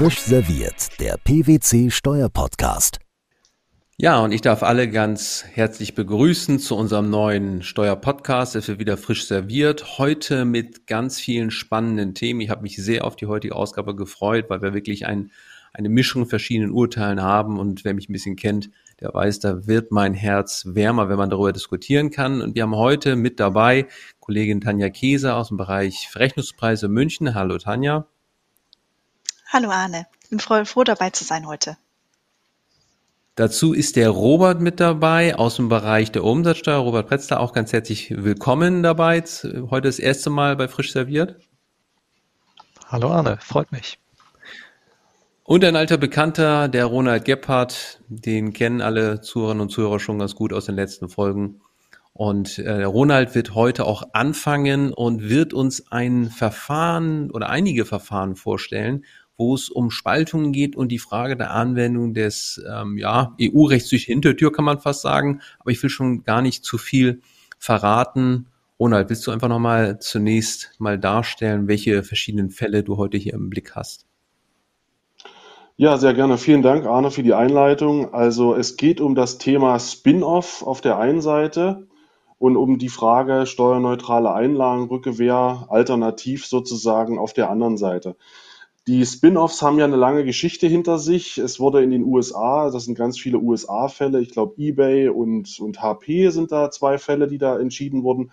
Frisch 0.00 0.20
serviert, 0.20 0.98
der 0.98 1.18
PwC 1.24 1.90
Steuerpodcast. 1.90 3.00
Ja, 3.98 4.20
und 4.20 4.32
ich 4.32 4.40
darf 4.40 4.62
alle 4.62 4.88
ganz 4.88 5.44
herzlich 5.52 5.94
begrüßen 5.94 6.58
zu 6.58 6.74
unserem 6.74 7.10
neuen 7.10 7.62
Steuerpodcast. 7.62 8.56
Es 8.56 8.68
wird 8.68 8.78
wieder 8.78 8.96
frisch 8.96 9.26
serviert. 9.26 9.98
Heute 9.98 10.46
mit 10.46 10.86
ganz 10.86 11.20
vielen 11.20 11.50
spannenden 11.50 12.14
Themen. 12.14 12.40
Ich 12.40 12.48
habe 12.48 12.62
mich 12.62 12.76
sehr 12.76 13.04
auf 13.04 13.14
die 13.14 13.26
heutige 13.26 13.54
Ausgabe 13.54 13.94
gefreut, 13.94 14.46
weil 14.48 14.62
wir 14.62 14.72
wirklich 14.72 15.04
ein, 15.04 15.32
eine 15.74 15.90
Mischung 15.90 16.24
verschiedenen 16.24 16.70
Urteilen 16.70 17.20
haben. 17.20 17.58
Und 17.58 17.84
wer 17.84 17.92
mich 17.92 18.08
ein 18.08 18.14
bisschen 18.14 18.36
kennt, 18.36 18.70
der 19.00 19.12
weiß, 19.12 19.40
da 19.40 19.66
wird 19.66 19.92
mein 19.92 20.14
Herz 20.14 20.64
wärmer, 20.66 21.10
wenn 21.10 21.18
man 21.18 21.28
darüber 21.28 21.52
diskutieren 21.52 22.10
kann. 22.10 22.40
Und 22.40 22.54
wir 22.54 22.62
haben 22.62 22.74
heute 22.74 23.16
mit 23.16 23.38
dabei 23.38 23.86
Kollegin 24.18 24.62
Tanja 24.62 24.88
Käse 24.88 25.34
aus 25.34 25.48
dem 25.48 25.58
Bereich 25.58 26.08
Verrechnungspreise 26.08 26.88
München. 26.88 27.34
Hallo 27.34 27.58
Tanja. 27.58 28.06
Hallo 29.52 29.70
Arne, 29.70 30.06
ich 30.22 30.30
bin 30.30 30.38
froh, 30.38 30.64
froh 30.64 30.84
dabei 30.84 31.10
zu 31.10 31.24
sein 31.24 31.44
heute. 31.48 31.76
Dazu 33.34 33.72
ist 33.72 33.96
der 33.96 34.10
Robert 34.10 34.60
mit 34.60 34.78
dabei 34.78 35.34
aus 35.34 35.56
dem 35.56 35.68
Bereich 35.68 36.12
der 36.12 36.22
Umsatzsteuer. 36.22 36.78
Robert 36.78 37.08
Pretzler, 37.08 37.40
auch 37.40 37.52
ganz 37.52 37.72
herzlich 37.72 38.14
willkommen 38.16 38.84
dabei. 38.84 39.24
Heute 39.68 39.88
das 39.88 39.98
erste 39.98 40.30
Mal 40.30 40.54
bei 40.54 40.68
Frisch 40.68 40.92
Serviert. 40.92 41.34
Hallo 42.86 43.10
Arne, 43.10 43.38
freut 43.42 43.72
mich. 43.72 43.98
Und 45.42 45.64
ein 45.64 45.74
alter 45.74 45.96
Bekannter, 45.98 46.68
der 46.68 46.84
Ronald 46.84 47.24
Gebhardt, 47.24 47.98
den 48.06 48.52
kennen 48.52 48.80
alle 48.80 49.20
Zuhörerinnen 49.20 49.62
und 49.62 49.70
Zuhörer 49.70 49.98
schon 49.98 50.20
ganz 50.20 50.36
gut 50.36 50.52
aus 50.52 50.66
den 50.66 50.76
letzten 50.76 51.08
Folgen. 51.08 51.60
Und 52.12 52.58
äh, 52.58 52.84
Ronald 52.84 53.34
wird 53.34 53.56
heute 53.56 53.84
auch 53.84 54.04
anfangen 54.12 54.92
und 54.92 55.28
wird 55.28 55.54
uns 55.54 55.90
ein 55.90 56.30
Verfahren 56.30 57.32
oder 57.32 57.48
einige 57.50 57.84
Verfahren 57.84 58.36
vorstellen, 58.36 59.04
wo 59.40 59.54
es 59.54 59.70
um 59.70 59.90
Spaltungen 59.90 60.52
geht 60.52 60.76
und 60.76 60.88
die 60.88 60.98
Frage 60.98 61.34
der 61.34 61.50
Anwendung 61.52 62.12
des 62.12 62.62
ähm, 62.70 62.98
ja, 62.98 63.34
EU-Rechts 63.40 63.88
durch 63.88 64.04
die 64.04 64.12
Hintertür, 64.12 64.52
kann 64.52 64.66
man 64.66 64.78
fast 64.78 65.00
sagen. 65.00 65.40
Aber 65.58 65.70
ich 65.70 65.82
will 65.82 65.88
schon 65.88 66.22
gar 66.24 66.42
nicht 66.42 66.62
zu 66.62 66.76
viel 66.76 67.22
verraten. 67.58 68.46
Ronald, 68.78 69.08
willst 69.08 69.26
du 69.26 69.30
einfach 69.30 69.48
nochmal 69.48 69.98
zunächst 69.98 70.72
mal 70.78 70.98
darstellen, 70.98 71.68
welche 71.68 72.02
verschiedenen 72.02 72.50
Fälle 72.50 72.84
du 72.84 72.98
heute 72.98 73.16
hier 73.16 73.32
im 73.32 73.48
Blick 73.48 73.74
hast? 73.74 74.06
Ja, 75.76 75.96
sehr 75.96 76.12
gerne. 76.12 76.36
Vielen 76.36 76.60
Dank, 76.60 76.84
Arne, 76.84 77.10
für 77.10 77.22
die 77.22 77.32
Einleitung. 77.32 78.12
Also 78.12 78.54
es 78.54 78.76
geht 78.76 79.00
um 79.00 79.14
das 79.14 79.38
Thema 79.38 79.78
Spin-off 79.78 80.62
auf 80.62 80.82
der 80.82 80.98
einen 80.98 81.22
Seite 81.22 81.88
und 82.38 82.58
um 82.58 82.76
die 82.76 82.90
Frage 82.90 83.46
steuerneutrale 83.46 84.32
Einlagenrückgewehr 84.34 85.66
alternativ 85.70 86.44
sozusagen 86.44 87.18
auf 87.18 87.32
der 87.32 87.48
anderen 87.48 87.78
Seite. 87.78 88.16
Die 88.90 89.06
Spin-offs 89.06 89.62
haben 89.62 89.78
ja 89.78 89.84
eine 89.84 89.94
lange 89.94 90.24
Geschichte 90.24 90.66
hinter 90.66 90.98
sich. 90.98 91.38
Es 91.38 91.60
wurde 91.60 91.80
in 91.80 91.92
den 91.92 92.02
USA, 92.02 92.72
das 92.72 92.86
sind 92.86 92.98
ganz 92.98 93.20
viele 93.20 93.38
USA-Fälle, 93.38 94.20
ich 94.20 94.30
glaube 94.30 94.54
eBay 94.60 95.10
und, 95.10 95.60
und 95.60 95.80
HP 95.80 96.30
sind 96.30 96.50
da 96.50 96.72
zwei 96.72 96.98
Fälle, 96.98 97.28
die 97.28 97.38
da 97.38 97.56
entschieden 97.56 98.02
wurden. 98.02 98.32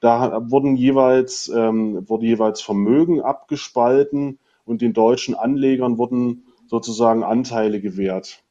Da 0.00 0.42
wurden 0.50 0.76
jeweils, 0.76 1.48
ähm, 1.48 2.06
wurde 2.06 2.26
jeweils 2.26 2.60
Vermögen 2.60 3.22
abgespalten 3.22 4.38
und 4.66 4.82
den 4.82 4.92
deutschen 4.92 5.34
Anlegern 5.34 5.96
wurden 5.96 6.48
sozusagen 6.66 7.24
Anteile 7.24 7.80
gewährt. 7.80 8.42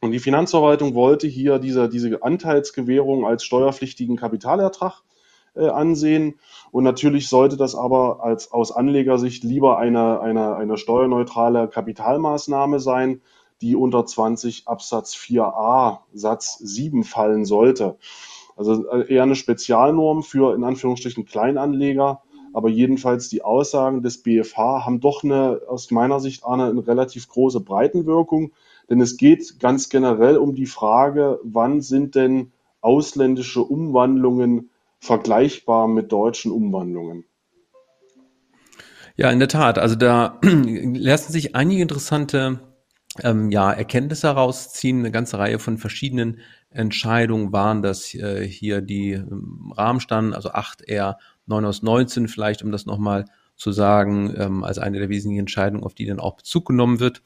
Und 0.00 0.12
die 0.12 0.20
Finanzverwaltung 0.20 0.94
wollte 0.94 1.26
hier 1.26 1.58
diese, 1.58 1.88
diese 1.88 2.22
Anteilsgewährung 2.22 3.26
als 3.26 3.42
steuerpflichtigen 3.42 4.14
Kapitalertrag 4.14 5.02
äh, 5.56 5.68
ansehen. 5.68 6.38
Und 6.70 6.84
natürlich 6.84 7.28
sollte 7.28 7.56
das 7.56 7.74
aber 7.74 8.22
als, 8.24 8.52
aus 8.52 8.72
Anlegersicht 8.72 9.44
lieber 9.44 9.78
eine, 9.78 10.20
eine, 10.20 10.56
eine 10.56 10.76
steuerneutrale 10.76 11.68
Kapitalmaßnahme 11.68 12.80
sein, 12.80 13.20
die 13.60 13.76
unter 13.76 14.04
20 14.04 14.66
Absatz 14.66 15.14
4a 15.14 15.98
Satz 16.12 16.58
7 16.58 17.04
fallen 17.04 17.44
sollte. 17.44 17.96
Also 18.56 18.88
äh, 18.88 19.12
eher 19.12 19.22
eine 19.22 19.36
Spezialnorm 19.36 20.22
für 20.22 20.54
in 20.54 20.64
Anführungsstrichen 20.64 21.24
Kleinanleger. 21.24 22.22
Aber 22.52 22.68
jedenfalls 22.68 23.28
die 23.28 23.42
Aussagen 23.42 24.02
des 24.02 24.22
BFH 24.22 24.84
haben 24.86 25.00
doch 25.00 25.24
eine, 25.24 25.62
aus 25.68 25.90
meiner 25.90 26.20
Sicht 26.20 26.44
eine, 26.44 26.66
eine 26.66 26.86
relativ 26.86 27.28
große 27.28 27.60
Breitenwirkung. 27.60 28.52
Denn 28.88 29.00
es 29.00 29.16
geht 29.16 29.58
ganz 29.58 29.88
generell 29.88 30.36
um 30.36 30.54
die 30.54 30.66
Frage, 30.66 31.40
wann 31.42 31.80
sind 31.80 32.14
denn 32.14 32.52
ausländische 32.80 33.62
Umwandlungen 33.62 34.70
vergleichbar 35.04 35.86
mit 35.86 36.10
deutschen 36.10 36.50
Umwandlungen. 36.50 37.24
Ja, 39.16 39.30
in 39.30 39.38
der 39.38 39.48
Tat. 39.48 39.78
Also 39.78 39.94
da 39.94 40.40
lassen 40.42 41.32
sich 41.32 41.54
einige 41.54 41.82
interessante 41.82 42.60
ähm, 43.22 43.50
ja, 43.50 43.70
Erkenntnisse 43.70 44.28
herausziehen. 44.28 45.00
Eine 45.00 45.12
ganze 45.12 45.38
Reihe 45.38 45.58
von 45.58 45.78
verschiedenen 45.78 46.40
Entscheidungen 46.70 47.52
waren 47.52 47.82
das 47.82 48.14
äh, 48.14 48.46
hier, 48.48 48.80
die 48.80 49.12
im 49.12 49.72
Rahmen 49.76 50.00
standen, 50.00 50.32
also 50.32 50.50
8R, 50.50 51.16
9 51.46 51.64
aus 51.64 51.82
19 51.82 52.26
vielleicht, 52.26 52.62
um 52.62 52.72
das 52.72 52.86
nochmal 52.86 53.26
zu 53.56 53.70
sagen, 53.70 54.34
ähm, 54.36 54.64
als 54.64 54.78
eine 54.78 54.98
der 54.98 55.10
wesentlichen 55.10 55.40
Entscheidungen, 55.40 55.84
auf 55.84 55.94
die 55.94 56.06
dann 56.06 56.18
auch 56.18 56.34
Bezug 56.34 56.66
genommen 56.66 56.98
wird. 56.98 57.22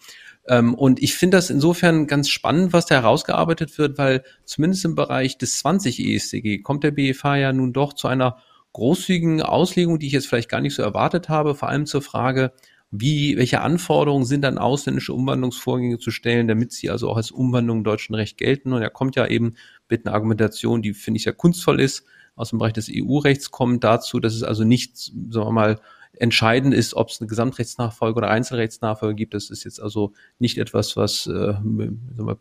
Ähm, 0.49 0.75
und 0.75 1.03
ich 1.03 1.15
finde 1.15 1.37
das 1.37 1.51
insofern 1.51 2.07
ganz 2.07 2.29
spannend, 2.29 2.73
was 2.73 2.87
da 2.87 2.97
herausgearbeitet 2.97 3.77
wird, 3.79 3.99
weil 3.99 4.25
zumindest 4.45 4.85
im 4.85 4.95
Bereich 4.95 5.39
des 5.39 5.59
20 5.59 6.01
ESCG 6.01 6.63
kommt 6.63 6.85
der 6.85 6.91
BFH 6.91 7.37
ja 7.37 7.53
nun 7.53 7.73
doch 7.73 7.93
zu 7.93 8.09
einer 8.09 8.39
großzügigen 8.73 9.43
Auslegung, 9.43 9.99
die 9.99 10.07
ich 10.07 10.13
jetzt 10.13 10.27
vielleicht 10.27 10.49
gar 10.49 10.61
nicht 10.61 10.75
so 10.75 10.83
erwartet 10.83 11.29
habe, 11.29 11.55
vor 11.55 11.69
allem 11.69 11.87
zur 11.87 12.03
Frage, 12.03 12.53
wie, 12.91 13.37
welche 13.37 13.61
Anforderungen 13.61 14.25
sind 14.25 14.45
an 14.47 14.57
ausländische 14.57 15.13
Umwandlungsvorgänge 15.13 15.99
zu 15.99 16.11
stellen, 16.11 16.49
damit 16.49 16.73
sie 16.73 16.89
also 16.89 17.11
auch 17.11 17.19
als 17.19 17.31
Umwandlung 17.31 17.79
im 17.79 17.85
deutschen 17.85 18.15
Recht 18.15 18.39
gelten. 18.39 18.73
Und 18.73 18.81
er 18.81 18.91
kommt 18.91 19.17
ja 19.17 19.27
eben 19.27 19.55
mit 19.91 20.07
einer 20.07 20.15
Argumentation, 20.15 20.81
die 20.81 20.95
finde 20.95 21.19
ich 21.19 21.25
sehr 21.25 21.35
kunstvoll 21.35 21.81
ist, 21.81 22.05
aus 22.35 22.51
dem 22.51 22.59
Bereich 22.59 22.73
des 22.73 22.89
EU-Rechts 22.91 23.51
kommt 23.51 23.85
dazu, 23.85 24.21
dass 24.21 24.35
es 24.35 24.43
also 24.43 24.65
nicht, 24.65 24.97
sagen 24.97 25.49
wir 25.49 25.51
mal, 25.51 25.81
Entscheidend 26.21 26.75
ist, 26.75 26.95
ob 26.95 27.11
es 27.11 27.21
eine 27.21 27.29
Gesamtrechtsnachfolge 27.29 28.19
oder 28.19 28.31
Einzelrechtsnachfolge 28.31 29.15
gibt. 29.15 29.35
Das 29.35 29.51
ist 29.51 29.65
jetzt 29.65 29.81
also 29.81 30.13
nicht 30.39 30.59
etwas, 30.59 30.97
was 30.97 31.27
äh, 31.27 31.55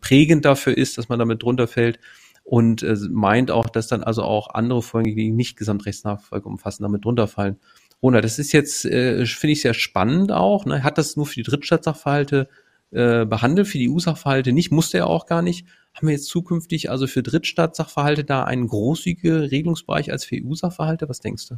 prägend 0.00 0.44
dafür 0.44 0.76
ist, 0.76 0.98
dass 0.98 1.08
man 1.08 1.18
damit 1.18 1.42
drunter 1.42 1.68
fällt 1.68 1.98
und 2.44 2.82
äh, 2.82 2.96
meint 3.10 3.50
auch, 3.50 3.68
dass 3.68 3.88
dann 3.88 4.02
also 4.02 4.22
auch 4.22 4.54
andere 4.54 4.82
Folgen, 4.82 5.14
die 5.14 5.30
nicht 5.30 5.56
Gesamtrechtsnachfolge 5.56 6.48
umfassen, 6.48 6.82
damit 6.82 7.04
drunter 7.04 7.28
fallen. 7.28 7.58
Rona, 8.02 8.20
das 8.20 8.38
ist 8.38 8.52
jetzt, 8.52 8.84
äh, 8.84 9.26
finde 9.26 9.52
ich, 9.52 9.62
sehr 9.62 9.74
spannend 9.74 10.32
auch. 10.32 10.64
Ne? 10.64 10.82
Hat 10.82 10.98
das 10.98 11.16
nur 11.16 11.26
für 11.26 11.34
die 11.34 11.42
Drittstaatssachverhalte 11.42 12.48
äh, 12.90 13.26
behandelt, 13.26 13.68
für 13.68 13.78
die 13.78 13.90
EU-Sachverhalte 13.90 14.52
nicht, 14.52 14.70
musste 14.70 14.98
er 14.98 15.08
auch 15.08 15.26
gar 15.26 15.42
nicht. 15.42 15.66
Haben 15.92 16.06
wir 16.06 16.14
jetzt 16.14 16.28
zukünftig 16.28 16.90
also 16.90 17.06
für 17.06 17.22
Drittstaatssachverhalte 17.22 18.24
da 18.24 18.44
einen 18.44 18.66
großzügigen 18.66 19.40
Regelungsbereich 19.40 20.10
als 20.10 20.24
für 20.24 20.36
EU-Sachverhalte? 20.36 21.08
Was 21.08 21.20
denkst 21.20 21.48
du? 21.48 21.56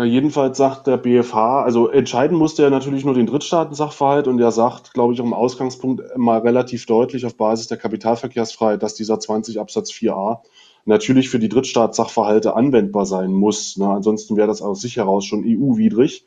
Na, 0.00 0.06
jedenfalls 0.06 0.56
sagt 0.56 0.86
der 0.86 0.96
BFH, 0.96 1.62
also 1.62 1.90
entscheiden 1.90 2.34
musste 2.34 2.62
er 2.62 2.70
natürlich 2.70 3.04
nur 3.04 3.12
den 3.12 3.26
Drittstaaten-Sachverhalt 3.26 4.28
und 4.28 4.40
er 4.40 4.50
sagt, 4.50 4.94
glaube 4.94 5.12
ich, 5.12 5.20
auch 5.20 5.26
im 5.26 5.34
Ausgangspunkt 5.34 6.02
mal 6.16 6.38
relativ 6.38 6.86
deutlich 6.86 7.26
auf 7.26 7.36
Basis 7.36 7.66
der 7.66 7.76
Kapitalverkehrsfreiheit, 7.76 8.82
dass 8.82 8.94
dieser 8.94 9.20
20 9.20 9.60
Absatz 9.60 9.90
4a 9.90 10.38
natürlich 10.86 11.28
für 11.28 11.38
die 11.38 11.50
Drittstaatssachverhalte 11.50 12.56
anwendbar 12.56 13.04
sein 13.04 13.30
muss. 13.30 13.76
Ne? 13.76 13.90
Ansonsten 13.90 14.38
wäre 14.38 14.48
das 14.48 14.62
aus 14.62 14.80
sich 14.80 14.96
heraus 14.96 15.26
schon 15.26 15.44
EU-widrig. 15.44 16.26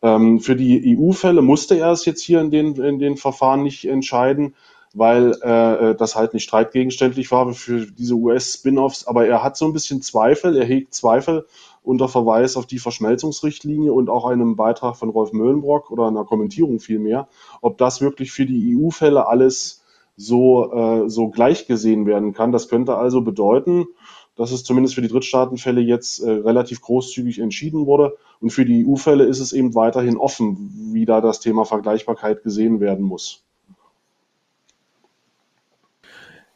Ähm, 0.00 0.38
für 0.38 0.54
die 0.54 0.96
EU-Fälle 0.96 1.42
musste 1.42 1.76
er 1.76 1.90
es 1.90 2.04
jetzt 2.04 2.22
hier 2.22 2.40
in 2.40 2.52
den, 2.52 2.76
in 2.76 3.00
den 3.00 3.16
Verfahren 3.16 3.64
nicht 3.64 3.84
entscheiden, 3.84 4.54
weil 4.94 5.32
äh, 5.42 5.94
das 5.94 6.16
halt 6.16 6.34
nicht 6.34 6.44
streitgegenständlich 6.44 7.30
war 7.30 7.52
für 7.52 7.86
diese 7.86 8.14
US-Spin-offs. 8.14 9.06
Aber 9.06 9.26
er 9.26 9.42
hat 9.42 9.56
so 9.56 9.66
ein 9.66 9.72
bisschen 9.72 10.02
Zweifel, 10.02 10.56
er 10.56 10.64
hegt 10.64 10.94
Zweifel, 10.94 11.46
unter 11.82 12.08
Verweis 12.08 12.56
auf 12.56 12.66
die 12.66 12.78
Verschmelzungsrichtlinie 12.78 13.92
und 13.92 14.10
auch 14.10 14.26
einem 14.26 14.56
Beitrag 14.56 14.96
von 14.96 15.08
Rolf 15.08 15.32
Möhlenbrock 15.32 15.90
oder 15.90 16.06
einer 16.08 16.24
Kommentierung 16.24 16.80
vielmehr, 16.80 17.28
ob 17.62 17.78
das 17.78 18.00
wirklich 18.00 18.32
für 18.32 18.46
die 18.46 18.76
EU-Fälle 18.76 19.26
alles 19.26 19.84
so, 20.16 20.72
äh, 20.72 21.08
so 21.08 21.28
gleich 21.28 21.66
gesehen 21.66 22.04
werden 22.04 22.34
kann. 22.34 22.52
Das 22.52 22.68
könnte 22.68 22.96
also 22.96 23.22
bedeuten, 23.22 23.86
dass 24.36 24.52
es 24.52 24.64
zumindest 24.64 24.94
für 24.94 25.02
die 25.02 25.08
Drittstaatenfälle 25.08 25.80
jetzt 25.80 26.20
äh, 26.20 26.30
relativ 26.30 26.80
großzügig 26.80 27.38
entschieden 27.38 27.86
wurde. 27.86 28.16
Und 28.40 28.50
für 28.50 28.64
die 28.64 28.86
EU-Fälle 28.86 29.24
ist 29.24 29.40
es 29.40 29.52
eben 29.52 29.74
weiterhin 29.74 30.16
offen, 30.16 30.92
wie 30.92 31.06
da 31.06 31.20
das 31.20 31.40
Thema 31.40 31.64
Vergleichbarkeit 31.64 32.42
gesehen 32.42 32.80
werden 32.80 33.04
muss. 33.04 33.47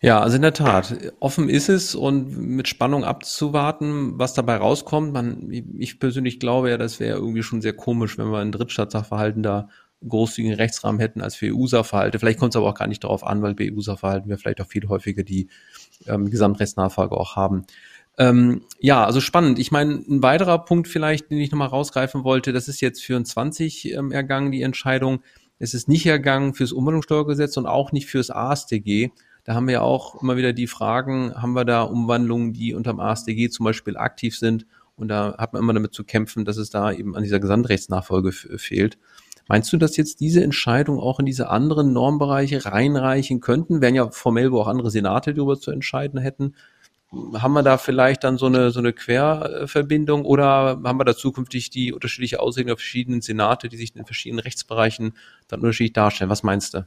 Ja, 0.04 0.18
also 0.18 0.34
in 0.34 0.42
der 0.42 0.52
Tat, 0.52 0.96
offen 1.20 1.48
ist 1.48 1.68
es 1.68 1.94
und 1.94 2.36
mit 2.36 2.66
Spannung 2.66 3.04
abzuwarten, 3.04 4.18
was 4.18 4.34
dabei 4.34 4.56
rauskommt. 4.56 5.12
Man, 5.12 5.48
ich 5.78 6.00
persönlich 6.00 6.40
glaube 6.40 6.70
ja, 6.70 6.76
das 6.76 6.98
wäre 6.98 7.16
irgendwie 7.18 7.44
schon 7.44 7.62
sehr 7.62 7.72
komisch, 7.72 8.18
wenn 8.18 8.32
wir 8.32 8.42
in 8.42 8.50
Drittstaatssachverhalten 8.50 9.44
da 9.44 9.68
großzügigen 10.08 10.56
Rechtsrahmen 10.56 11.00
hätten 11.00 11.20
als 11.20 11.36
für 11.36 11.54
EU-Sachverhalte. 11.54 12.18
Vielleicht 12.18 12.40
kommt 12.40 12.52
es 12.52 12.56
aber 12.56 12.68
auch 12.68 12.74
gar 12.74 12.88
nicht 12.88 13.04
darauf 13.04 13.24
an, 13.24 13.42
weil 13.42 13.54
bei 13.54 13.70
EU-Sachverhalten 13.72 14.28
wir 14.28 14.38
vielleicht 14.38 14.60
auch 14.60 14.66
viel 14.66 14.88
häufiger 14.88 15.22
die 15.22 15.46
ähm, 16.08 16.28
Gesamtrechtsnachfolge 16.28 17.16
auch 17.16 17.36
haben. 17.36 17.64
Ähm, 18.18 18.62
ja, 18.80 19.04
also 19.04 19.20
spannend. 19.20 19.60
Ich 19.60 19.70
meine, 19.70 19.92
ein 19.94 20.20
weiterer 20.20 20.64
Punkt 20.64 20.88
vielleicht, 20.88 21.30
den 21.30 21.38
ich 21.38 21.52
nochmal 21.52 21.68
rausgreifen 21.68 22.24
wollte, 22.24 22.52
das 22.52 22.66
ist 22.66 22.80
jetzt 22.80 23.04
für 23.04 23.14
ein 23.14 23.24
20 23.24 23.94
ähm, 23.94 24.10
ergangen, 24.10 24.50
die 24.50 24.62
Entscheidung 24.62 25.22
Es 25.60 25.74
ist 25.74 25.88
nicht 25.88 26.06
ergangen 26.06 26.54
fürs 26.54 26.72
Umwandlungssteuergesetz 26.72 27.56
und 27.56 27.66
auch 27.66 27.92
nicht 27.92 28.08
fürs 28.08 28.32
AStG. 28.32 29.12
Da 29.44 29.54
haben 29.54 29.66
wir 29.66 29.82
auch 29.82 30.22
immer 30.22 30.36
wieder 30.36 30.52
die 30.52 30.68
Fragen, 30.68 31.34
haben 31.34 31.54
wir 31.54 31.64
da 31.64 31.82
Umwandlungen, 31.82 32.52
die 32.52 32.74
unterm 32.74 33.00
AStG 33.00 33.50
zum 33.50 33.64
Beispiel 33.64 33.96
aktiv 33.96 34.38
sind? 34.38 34.66
Und 34.94 35.08
da 35.08 35.36
hat 35.38 35.52
man 35.52 35.62
immer 35.62 35.72
damit 35.72 35.94
zu 35.94 36.04
kämpfen, 36.04 36.44
dass 36.44 36.58
es 36.58 36.70
da 36.70 36.92
eben 36.92 37.16
an 37.16 37.22
dieser 37.22 37.40
Gesamtrechtsnachfolge 37.40 38.30
fehlt. 38.32 38.98
Meinst 39.48 39.72
du, 39.72 39.76
dass 39.76 39.96
jetzt 39.96 40.20
diese 40.20 40.42
Entscheidung 40.44 41.00
auch 41.00 41.18
in 41.18 41.26
diese 41.26 41.48
anderen 41.48 41.92
Normbereiche 41.92 42.64
reinreichen 42.64 43.40
könnten? 43.40 43.80
Wären 43.80 43.94
ja 43.94 44.10
formell, 44.10 44.52
wo 44.52 44.60
auch 44.60 44.68
andere 44.68 44.90
Senate 44.90 45.34
darüber 45.34 45.58
zu 45.58 45.72
entscheiden 45.72 46.20
hätten. 46.20 46.54
Haben 47.34 47.52
wir 47.52 47.62
da 47.62 47.76
vielleicht 47.76 48.24
dann 48.24 48.38
so 48.38 48.46
eine, 48.46 48.70
so 48.70 48.78
eine 48.78 48.92
Querverbindung 48.92 50.24
oder 50.24 50.80
haben 50.84 50.98
wir 50.98 51.04
da 51.04 51.16
zukünftig 51.16 51.70
die 51.70 51.92
unterschiedliche 51.92 52.40
Auslegung 52.40 52.68
der 52.68 52.76
verschiedenen 52.76 53.20
Senate, 53.20 53.68
die 53.68 53.76
sich 53.76 53.90
in 53.90 53.96
den 53.96 54.06
verschiedenen 54.06 54.40
Rechtsbereichen 54.40 55.14
dann 55.48 55.60
unterschiedlich 55.60 55.92
darstellen? 55.92 56.30
Was 56.30 56.42
meinst 56.42 56.74
du? 56.74 56.86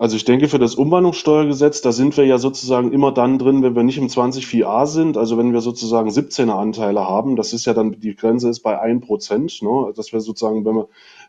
Also 0.00 0.14
ich 0.14 0.24
denke, 0.24 0.46
für 0.46 0.60
das 0.60 0.76
Umwandlungssteuergesetz, 0.76 1.80
da 1.80 1.90
sind 1.90 2.16
wir 2.16 2.24
ja 2.24 2.38
sozusagen 2.38 2.92
immer 2.92 3.10
dann 3.10 3.36
drin, 3.36 3.64
wenn 3.64 3.74
wir 3.74 3.82
nicht 3.82 3.98
im 3.98 4.06
20.4a 4.06 4.86
sind, 4.86 5.16
also 5.16 5.36
wenn 5.36 5.52
wir 5.52 5.60
sozusagen 5.60 6.08
17er 6.08 6.52
Anteile 6.52 7.00
haben. 7.08 7.34
Das 7.34 7.52
ist 7.52 7.66
ja 7.66 7.74
dann, 7.74 7.98
die 7.98 8.14
Grenze 8.14 8.48
ist 8.48 8.60
bei 8.60 8.80
1%, 8.80 9.64
ne? 9.64 9.92
dass 9.94 10.12
wir 10.12 10.20
sozusagen, 10.20 10.64
wenn 10.64 10.76
wir 10.76 10.88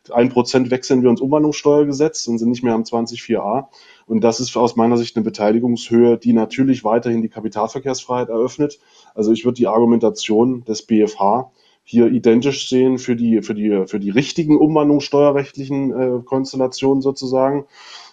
1% 0.10 0.70
wechseln 0.70 1.02
wir 1.02 1.10
ins 1.10 1.20
Umwandlungssteuergesetz 1.20 2.28
und 2.28 2.38
sind 2.38 2.50
nicht 2.50 2.62
mehr 2.62 2.76
am 2.76 2.84
20.4a. 2.84 3.70
Und 4.06 4.24
das 4.24 4.40
ist 4.40 4.56
aus 4.56 4.76
meiner 4.76 4.98
Sicht 4.98 5.16
eine 5.16 5.26
Beteiligungshöhe, 5.26 6.20
die 6.20 6.34
natürlich 6.34 6.84
weiterhin 6.84 7.24
die 7.24 7.30
Kapitalverkehrsfreiheit 7.30 8.30
eröffnet. 8.30 8.78
Also 9.16 9.32
ich 9.32 9.46
würde 9.46 9.56
die 9.56 9.68
Argumentation 9.68 10.64
des 10.66 10.84
BFH 10.84 11.52
hier 11.84 12.06
identisch 12.06 12.70
sehen 12.70 13.00
für 13.00 13.16
die, 13.16 13.42
für 13.42 13.56
die, 13.56 13.86
für 13.88 14.00
die 14.00 14.12
richtigen 14.12 14.58
umwandlungssteuerrechtlichen 14.58 15.92
äh, 15.92 16.22
Konstellationen 16.24 17.02
sozusagen 17.02 17.66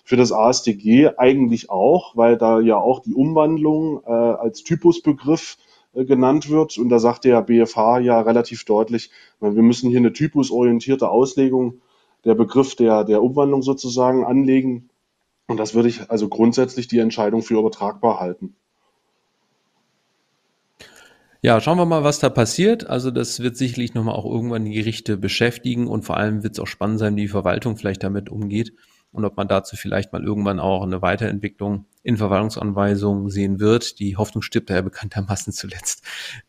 für 0.07 0.17
das 0.17 0.31
ASDG 0.31 1.11
eigentlich 1.19 1.69
auch, 1.69 2.17
weil 2.17 2.39
da 2.39 2.61
ja 2.61 2.77
auch 2.77 3.01
die 3.01 3.13
Umwandlung 3.13 4.05
äh, 4.07 4.13
als 4.13 4.63
Typusbegriff 4.63 5.59
äh, 5.95 6.05
genannt 6.05 6.49
wird. 6.49 6.79
Und 6.79 6.91
da 6.91 7.01
sagt 7.01 7.25
der 7.25 7.43
BFH 7.43 7.99
ja 7.99 8.21
relativ 8.21 8.65
deutlich, 8.65 9.11
wir 9.41 9.51
müssen 9.51 9.91
hier 9.91 9.99
eine 9.99 10.13
typusorientierte 10.13 11.11
Auslegung 11.11 11.81
der 12.25 12.37
Begriff 12.37 12.77
der, 12.77 13.03
der 13.03 13.21
Umwandlung 13.21 13.63
sozusagen 13.63 14.25
anlegen. 14.25 14.91
Und 15.49 15.59
das 15.59 15.75
würde 15.75 15.89
ich 15.89 16.09
also 16.09 16.29
grundsätzlich 16.29 16.87
die 16.87 17.01
Entscheidung 17.01 17.43
für 17.43 17.59
übertragbar 17.59 18.21
halten. 18.21 18.55
Ja, 21.43 21.61
schauen 21.61 21.79
wir 21.79 21.85
mal, 21.85 22.05
was 22.05 22.21
da 22.21 22.29
passiert. 22.29 22.89
Also 22.89 23.11
das 23.11 23.41
wird 23.41 23.57
sicherlich 23.57 23.95
nochmal 23.95 24.15
auch 24.15 24.25
irgendwann 24.25 24.67
die 24.67 24.73
Gerichte 24.73 25.17
beschäftigen 25.17 25.89
und 25.89 26.05
vor 26.05 26.17
allem 26.17 26.45
wird 26.45 26.53
es 26.53 26.61
auch 26.61 26.69
spannend 26.69 27.01
sein, 27.01 27.17
wie 27.17 27.23
die 27.23 27.29
Verwaltung 27.29 27.77
vielleicht 27.77 28.05
damit 28.05 28.29
umgeht 28.29 28.73
und 29.17 29.25
ob 29.25 29.37
man 29.37 29.49
dazu 29.49 29.77
vielleicht 29.77 30.13
mal 30.13 30.23
irgendwann 30.23 30.61
auch 30.61 30.83
eine 30.83 31.03
Weiterentwicklung 31.03 31.87
in 32.03 32.17
Verwaltungsanweisungen 32.17 33.31
sehen 33.31 33.59
wird. 33.59 33.99
Die 33.99 34.17
Hoffnung 34.17 34.43
stirbt 34.43 34.71
ja 34.71 34.81
bekanntermaßen 34.81 35.53
zuletzt. 35.53 36.05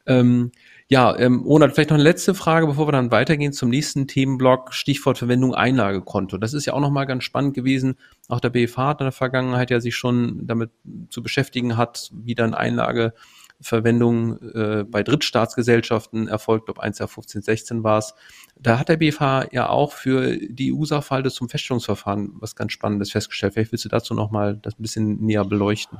Ähm, 0.05 0.51
ja, 0.89 1.17
ähm, 1.17 1.41
Ronald, 1.41 1.73
vielleicht 1.73 1.89
noch 1.89 1.95
eine 1.95 2.03
letzte 2.03 2.33
Frage, 2.33 2.67
bevor 2.67 2.87
wir 2.87 2.91
dann 2.91 3.11
weitergehen 3.11 3.51
zum 3.51 3.69
nächsten 3.69 4.07
Themenblock, 4.07 4.73
Stichwort 4.73 5.17
Verwendung 5.17 5.55
Einlagekonto. 5.55 6.37
Das 6.37 6.53
ist 6.53 6.65
ja 6.65 6.73
auch 6.73 6.79
nochmal 6.79 7.05
ganz 7.05 7.23
spannend 7.23 7.55
gewesen. 7.55 7.95
Auch 8.29 8.39
der 8.39 8.51
BFH 8.51 8.87
hat 8.87 9.01
in 9.01 9.05
der 9.05 9.11
Vergangenheit 9.11 9.69
ja 9.69 9.79
sich 9.79 9.95
schon 9.95 10.45
damit 10.45 10.69
zu 11.09 11.23
beschäftigen 11.23 11.75
hat, 11.75 12.11
wie 12.13 12.35
dann 12.35 12.53
Einlage 12.53 13.13
Verwendung 13.59 14.38
äh, 14.54 14.83
bei 14.83 15.04
Drittstaatsgesellschaften 15.04 16.27
erfolgt, 16.27 16.69
ob 16.69 16.80
1 16.80 17.00
Jahr 17.00 17.07
15, 17.07 17.42
16 17.42 17.83
war 17.83 17.98
es. 17.98 18.13
Da 18.59 18.80
hat 18.80 18.89
der 18.89 18.98
BFH 18.98 19.48
ja 19.51 19.69
auch 19.69 19.94
für 19.94 20.38
die 20.38 20.74
EU-Sachverhalte 20.74 21.31
zum 21.31 21.50
Feststellungsverfahren 21.50 22.33
was 22.39 22.56
ganz 22.56 22.71
Spannendes 22.71 23.12
festgestellt. 23.12 23.54
Vielleicht 23.54 23.71
willst 23.71 23.86
du 23.86 23.89
dazu 23.89 24.13
nochmal 24.13 24.57
das 24.57 24.77
ein 24.77 24.81
bisschen 24.81 25.21
näher 25.24 25.45
beleuchten. 25.45 26.00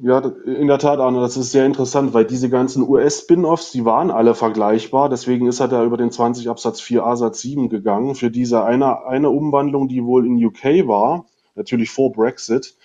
Ja, 0.00 0.20
in 0.20 0.68
der 0.68 0.78
Tat, 0.78 1.00
Arne, 1.00 1.20
das 1.20 1.36
ist 1.36 1.50
sehr 1.50 1.66
interessant, 1.66 2.14
weil 2.14 2.24
diese 2.24 2.48
ganzen 2.48 2.88
US-Spin-Offs, 2.88 3.72
die 3.72 3.84
waren 3.84 4.12
alle 4.12 4.36
vergleichbar. 4.36 5.08
Deswegen 5.08 5.48
ist 5.48 5.58
er 5.58 5.66
da 5.66 5.84
über 5.84 5.96
den 5.96 6.12
20 6.12 6.48
Absatz 6.48 6.80
4a 6.80 7.16
Satz 7.16 7.40
7 7.40 7.68
gegangen. 7.68 8.14
Für 8.14 8.30
diese 8.30 8.62
eine, 8.62 9.06
eine 9.06 9.30
Umwandlung, 9.30 9.88
die 9.88 10.04
wohl 10.04 10.24
in 10.24 10.44
UK 10.44 10.86
war, 10.86 11.26
natürlich 11.56 11.90
vor 11.90 12.12
Brexit, 12.12 12.76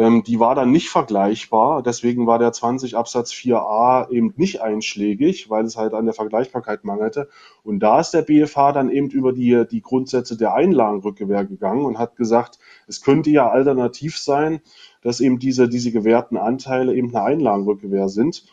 ähm, 0.00 0.22
die 0.24 0.40
war 0.40 0.54
dann 0.54 0.70
nicht 0.70 0.88
vergleichbar. 0.88 1.82
Deswegen 1.82 2.26
war 2.26 2.38
der 2.38 2.52
20 2.52 2.96
Absatz 2.96 3.32
4a 3.32 4.10
eben 4.10 4.32
nicht 4.36 4.62
einschlägig, 4.62 5.50
weil 5.50 5.66
es 5.66 5.76
halt 5.76 5.92
an 5.92 6.06
der 6.06 6.14
Vergleichbarkeit 6.14 6.84
mangelte. 6.84 7.28
Und 7.64 7.80
da 7.80 8.00
ist 8.00 8.12
der 8.12 8.22
BFH 8.22 8.72
dann 8.72 8.90
eben 8.90 9.10
über 9.10 9.34
die, 9.34 9.66
die 9.70 9.82
Grundsätze 9.82 10.38
der 10.38 10.54
Einlagenrückgewehr 10.54 11.44
gegangen 11.44 11.84
und 11.84 11.98
hat 11.98 12.16
gesagt, 12.16 12.58
es 12.86 13.02
könnte 13.02 13.28
ja 13.28 13.50
alternativ 13.50 14.18
sein, 14.18 14.62
dass 15.02 15.20
eben 15.20 15.38
diese, 15.38 15.68
diese 15.68 15.92
gewährten 15.92 16.38
Anteile 16.38 16.94
eben 16.94 17.14
eine 17.14 17.22
Einlagenrückgewehr 17.22 18.08
sind 18.08 18.46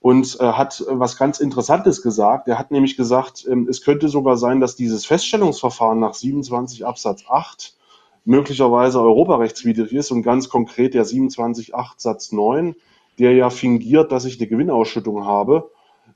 und 0.00 0.40
äh, 0.40 0.44
hat 0.44 0.84
was 0.88 1.16
ganz 1.16 1.38
Interessantes 1.38 2.02
gesagt. 2.02 2.48
Er 2.48 2.58
hat 2.58 2.72
nämlich 2.72 2.96
gesagt, 2.96 3.46
ähm, 3.48 3.68
es 3.70 3.82
könnte 3.82 4.08
sogar 4.08 4.36
sein, 4.36 4.58
dass 4.58 4.74
dieses 4.74 5.06
Feststellungsverfahren 5.06 6.00
nach 6.00 6.14
27 6.14 6.84
Absatz 6.84 7.24
8 7.28 7.76
möglicherweise 8.24 9.00
europarechtswidrig 9.00 9.92
ist 9.92 10.10
und 10.10 10.22
ganz 10.22 10.48
konkret 10.48 10.94
der 10.94 11.04
27.8 11.04 11.94
Satz 11.96 12.32
9, 12.32 12.74
der 13.18 13.32
ja 13.34 13.50
fingiert, 13.50 14.12
dass 14.12 14.24
ich 14.24 14.38
eine 14.38 14.48
Gewinnausschüttung 14.48 15.24
habe, 15.24 15.70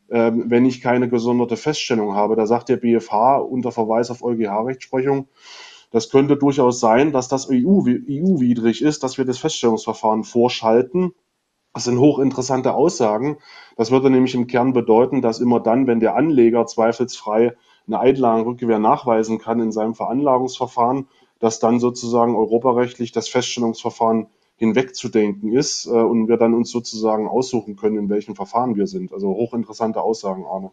ähm, 0.08 0.44
wenn 0.46 0.64
ich 0.64 0.80
keine 0.80 1.08
gesonderte 1.08 1.56
Feststellung 1.56 2.14
habe. 2.14 2.36
Da 2.36 2.46
sagt 2.46 2.68
der 2.68 2.76
BFH 2.76 3.38
unter 3.38 3.72
Verweis 3.72 4.10
auf 4.10 4.22
EuGH-Rechtsprechung, 4.22 5.28
das 5.90 6.10
könnte 6.10 6.36
durchaus 6.36 6.80
sein, 6.80 7.12
dass 7.12 7.28
das 7.28 7.48
EU-widrig 7.48 8.82
ist, 8.82 9.02
dass 9.02 9.18
wir 9.18 9.24
das 9.24 9.38
Feststellungsverfahren 9.38 10.24
vorschalten. 10.24 11.12
Das 11.74 11.84
sind 11.84 11.98
hochinteressante 11.98 12.74
Aussagen. 12.74 13.38
Das 13.76 13.90
würde 13.90 14.10
nämlich 14.10 14.34
im 14.34 14.46
Kern 14.46 14.72
bedeuten, 14.72 15.22
dass 15.22 15.40
immer 15.40 15.60
dann, 15.60 15.86
wenn 15.86 16.00
der 16.00 16.16
Anleger 16.16 16.66
zweifelsfrei 16.66 17.54
eine 17.86 18.00
Einlagenrückgewehr 18.00 18.78
nachweisen 18.78 19.38
kann 19.38 19.60
in 19.60 19.70
seinem 19.70 19.94
Veranlagungsverfahren, 19.94 21.08
dass 21.38 21.58
dann 21.58 21.80
sozusagen 21.80 22.34
europarechtlich 22.34 23.12
das 23.12 23.28
Feststellungsverfahren 23.28 24.26
hinwegzudenken 24.56 25.52
ist 25.52 25.86
äh, 25.86 25.90
und 25.90 26.28
wir 26.28 26.36
dann 26.38 26.54
uns 26.54 26.70
sozusagen 26.70 27.28
aussuchen 27.28 27.76
können, 27.76 27.98
in 27.98 28.08
welchem 28.08 28.34
Verfahren 28.34 28.76
wir 28.76 28.86
sind. 28.86 29.12
Also 29.12 29.28
hochinteressante 29.28 30.00
Aussagen, 30.00 30.44
Arne. 30.46 30.70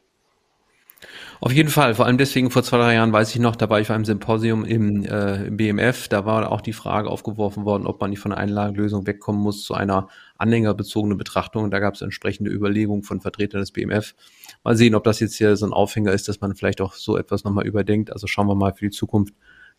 Auf 1.41 1.51
jeden 1.51 1.67
Fall, 1.67 1.93
vor 1.93 2.05
allem 2.05 2.17
deswegen 2.17 2.49
vor 2.51 2.63
zwei, 2.63 2.77
drei 2.77 2.93
Jahren 2.93 3.11
weiß 3.11 3.35
ich 3.35 3.41
noch, 3.41 3.57
da 3.57 3.69
war 3.69 3.81
ich 3.81 3.89
bei 3.89 3.95
einem 3.95 4.05
Symposium 4.05 4.63
im, 4.63 5.03
äh, 5.03 5.47
im 5.47 5.57
BMF, 5.57 6.07
da 6.07 6.25
war 6.25 6.49
auch 6.49 6.61
die 6.61 6.71
Frage 6.71 7.09
aufgeworfen 7.09 7.65
worden, 7.65 7.85
ob 7.85 7.99
man 7.99 8.11
nicht 8.11 8.19
von 8.19 8.31
einer 8.31 8.39
Einlagenlösung 8.39 9.05
wegkommen 9.05 9.41
muss 9.41 9.65
zu 9.65 9.73
einer 9.73 10.07
anhängerbezogenen 10.37 11.17
Betrachtung. 11.17 11.69
Da 11.69 11.79
gab 11.79 11.95
es 11.95 12.01
entsprechende 12.01 12.49
Überlegungen 12.49 13.03
von 13.03 13.19
Vertretern 13.19 13.59
des 13.59 13.71
BMF. 13.71 14.15
Mal 14.63 14.77
sehen, 14.77 14.95
ob 14.95 15.03
das 15.03 15.19
jetzt 15.19 15.35
hier 15.35 15.57
so 15.57 15.65
ein 15.65 15.73
Aufhänger 15.73 16.13
ist, 16.13 16.29
dass 16.29 16.39
man 16.39 16.55
vielleicht 16.55 16.79
auch 16.79 16.93
so 16.93 17.17
etwas 17.17 17.43
nochmal 17.43 17.67
überdenkt. 17.67 18.13
Also 18.13 18.27
schauen 18.27 18.47
wir 18.47 18.55
mal 18.55 18.73
für 18.73 18.85
die 18.85 18.91
Zukunft, 18.91 19.33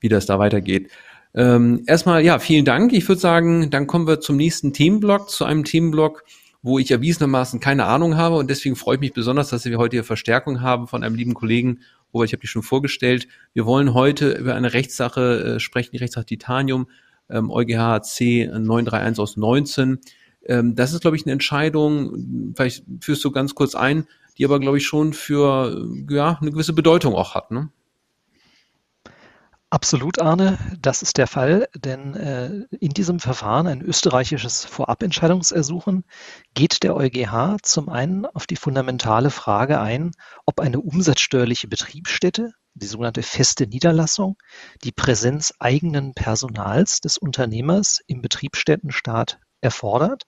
wie 0.04 0.10
das 0.10 0.26
da 0.26 0.38
weitergeht. 0.38 0.90
Ähm, 1.34 1.82
erstmal, 1.86 2.22
ja, 2.22 2.38
vielen 2.38 2.66
Dank. 2.66 2.92
Ich 2.92 3.08
würde 3.08 3.20
sagen, 3.20 3.70
dann 3.70 3.86
kommen 3.86 4.06
wir 4.06 4.20
zum 4.20 4.36
nächsten 4.36 4.74
Themenblock, 4.74 5.30
zu 5.30 5.46
einem 5.46 5.64
Themenblock, 5.64 6.24
wo 6.62 6.78
ich 6.78 6.90
erwiesenermaßen 6.90 7.58
keine 7.58 7.86
Ahnung 7.86 8.18
habe 8.18 8.36
und 8.36 8.50
deswegen 8.50 8.76
freue 8.76 8.96
ich 8.96 9.00
mich 9.00 9.14
besonders, 9.14 9.48
dass 9.48 9.64
wir 9.64 9.78
heute 9.78 9.96
hier 9.96 10.04
Verstärkung 10.04 10.60
haben 10.60 10.88
von 10.88 11.02
einem 11.02 11.16
lieben 11.16 11.32
Kollegen, 11.32 11.80
Robert, 12.12 12.28
ich 12.28 12.32
habe 12.34 12.42
dich 12.42 12.50
schon 12.50 12.62
vorgestellt. 12.62 13.26
Wir 13.54 13.64
wollen 13.64 13.94
heute 13.94 14.32
über 14.32 14.54
eine 14.54 14.74
Rechtssache 14.74 15.54
äh, 15.56 15.58
sprechen, 15.58 15.90
die 15.92 15.98
Rechtssache 15.98 16.26
Titanium, 16.26 16.86
ähm, 17.30 17.50
EuGH 17.50 18.02
C 18.02 18.46
931 18.46 19.18
aus 19.18 19.36
19. 19.38 20.00
Ähm, 20.44 20.74
das 20.74 20.92
ist, 20.92 21.00
glaube 21.00 21.16
ich, 21.16 21.24
eine 21.24 21.32
Entscheidung, 21.32 22.52
vielleicht 22.54 22.84
führst 23.00 23.24
du 23.24 23.30
ganz 23.30 23.54
kurz 23.54 23.74
ein, 23.74 24.06
die 24.36 24.44
aber, 24.44 24.60
glaube 24.60 24.76
ich, 24.76 24.86
schon 24.86 25.14
für 25.14 25.88
ja, 26.10 26.38
eine 26.40 26.50
gewisse 26.50 26.74
Bedeutung 26.74 27.14
auch 27.14 27.34
hat. 27.34 27.50
Ne? 27.50 27.70
Absolut, 29.70 30.20
Arne, 30.20 30.58
das 30.80 31.02
ist 31.02 31.18
der 31.18 31.26
Fall, 31.26 31.68
denn 31.74 32.14
äh, 32.14 32.64
in 32.78 32.90
diesem 32.90 33.18
Verfahren, 33.18 33.66
ein 33.66 33.82
österreichisches 33.82 34.64
Vorabentscheidungsersuchen, 34.64 36.04
geht 36.54 36.84
der 36.84 36.94
EuGH 36.94 37.56
zum 37.62 37.88
einen 37.88 38.24
auf 38.24 38.46
die 38.46 38.56
fundamentale 38.56 39.30
Frage 39.30 39.80
ein, 39.80 40.12
ob 40.46 40.60
eine 40.60 40.80
umsatzsteuerliche 40.80 41.66
Betriebsstätte, 41.66 42.52
die 42.74 42.86
sogenannte 42.86 43.22
feste 43.22 43.66
Niederlassung, 43.66 44.36
die 44.84 44.92
Präsenz 44.92 45.52
eigenen 45.58 46.14
Personals 46.14 47.00
des 47.00 47.18
Unternehmers 47.18 48.00
im 48.06 48.22
Betriebsstättenstaat 48.22 49.40
erfordert. 49.64 50.24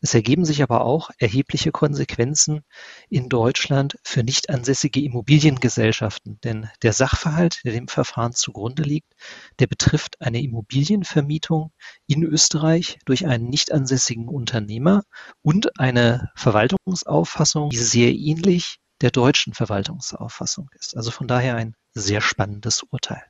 Es 0.00 0.14
ergeben 0.14 0.44
sich 0.44 0.62
aber 0.62 0.84
auch 0.84 1.10
erhebliche 1.18 1.72
Konsequenzen 1.72 2.62
in 3.08 3.28
Deutschland 3.28 3.98
für 4.02 4.22
nicht 4.22 4.50
ansässige 4.50 5.00
Immobiliengesellschaften, 5.00 6.38
denn 6.42 6.68
der 6.82 6.92
Sachverhalt, 6.92 7.60
der 7.64 7.72
dem 7.72 7.88
Verfahren 7.88 8.32
zugrunde 8.32 8.82
liegt, 8.82 9.14
der 9.58 9.66
betrifft 9.66 10.20
eine 10.20 10.42
Immobilienvermietung 10.42 11.72
in 12.06 12.24
Österreich 12.24 12.98
durch 13.04 13.26
einen 13.26 13.48
nicht 13.48 13.72
ansässigen 13.72 14.28
Unternehmer 14.28 15.02
und 15.42 15.78
eine 15.78 16.30
Verwaltungsauffassung, 16.34 17.70
die 17.70 17.78
sehr 17.78 18.12
ähnlich 18.12 18.78
der 19.00 19.10
deutschen 19.10 19.54
Verwaltungsauffassung 19.54 20.68
ist. 20.78 20.96
Also 20.96 21.10
von 21.10 21.26
daher 21.26 21.56
ein 21.56 21.74
sehr 21.94 22.20
spannendes 22.20 22.82
Urteil. 22.82 23.22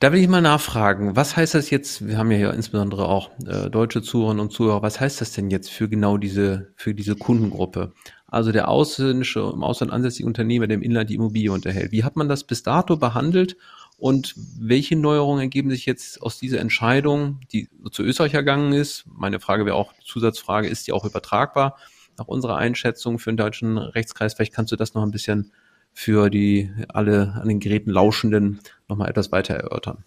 Da 0.00 0.12
will 0.12 0.20
ich 0.20 0.28
mal 0.28 0.40
nachfragen, 0.40 1.16
was 1.16 1.36
heißt 1.36 1.54
das 1.54 1.70
jetzt, 1.70 2.06
wir 2.06 2.18
haben 2.18 2.30
ja 2.30 2.36
hier 2.36 2.54
insbesondere 2.54 3.08
auch 3.08 3.32
äh, 3.44 3.68
deutsche 3.68 4.00
Zuhörerinnen 4.00 4.42
und 4.42 4.52
Zuhörer, 4.52 4.80
was 4.80 5.00
heißt 5.00 5.20
das 5.20 5.32
denn 5.32 5.50
jetzt 5.50 5.70
für 5.70 5.88
genau 5.88 6.18
diese, 6.18 6.72
für 6.76 6.94
diese 6.94 7.16
Kundengruppe? 7.16 7.92
Also 8.28 8.52
der 8.52 8.68
ausländische, 8.68 9.40
im 9.40 9.64
Ausland 9.64 9.92
ansässige 9.92 10.28
Unternehmer, 10.28 10.68
der 10.68 10.76
im 10.76 10.84
Inland 10.84 11.10
die 11.10 11.16
Immobilie 11.16 11.50
unterhält. 11.50 11.90
Wie 11.90 12.04
hat 12.04 12.14
man 12.14 12.28
das 12.28 12.44
bis 12.44 12.62
dato 12.62 12.96
behandelt 12.96 13.56
und 13.96 14.36
welche 14.36 14.94
Neuerungen 14.94 15.40
ergeben 15.40 15.70
sich 15.70 15.84
jetzt 15.84 16.22
aus 16.22 16.38
dieser 16.38 16.60
Entscheidung, 16.60 17.40
die 17.50 17.68
zu 17.90 18.04
Österreich 18.04 18.34
ergangen 18.34 18.74
ist? 18.74 19.04
Meine 19.12 19.40
Frage 19.40 19.66
wäre 19.66 19.74
auch, 19.74 19.94
Zusatzfrage, 20.04 20.68
ist 20.68 20.86
die 20.86 20.92
auch 20.92 21.06
übertragbar 21.06 21.76
nach 22.16 22.28
unserer 22.28 22.56
Einschätzung 22.56 23.18
für 23.18 23.32
den 23.32 23.36
deutschen 23.36 23.78
Rechtskreis? 23.78 24.34
Vielleicht 24.34 24.54
kannst 24.54 24.70
du 24.70 24.76
das 24.76 24.94
noch 24.94 25.02
ein 25.02 25.10
bisschen 25.10 25.50
für 25.92 26.30
die 26.30 26.70
alle 26.88 27.34
an 27.40 27.48
den 27.48 27.60
Geräten 27.60 27.90
Lauschenden 27.90 28.60
nochmal 28.88 29.10
etwas 29.10 29.32
weiter 29.32 29.54
erörtern. 29.54 30.04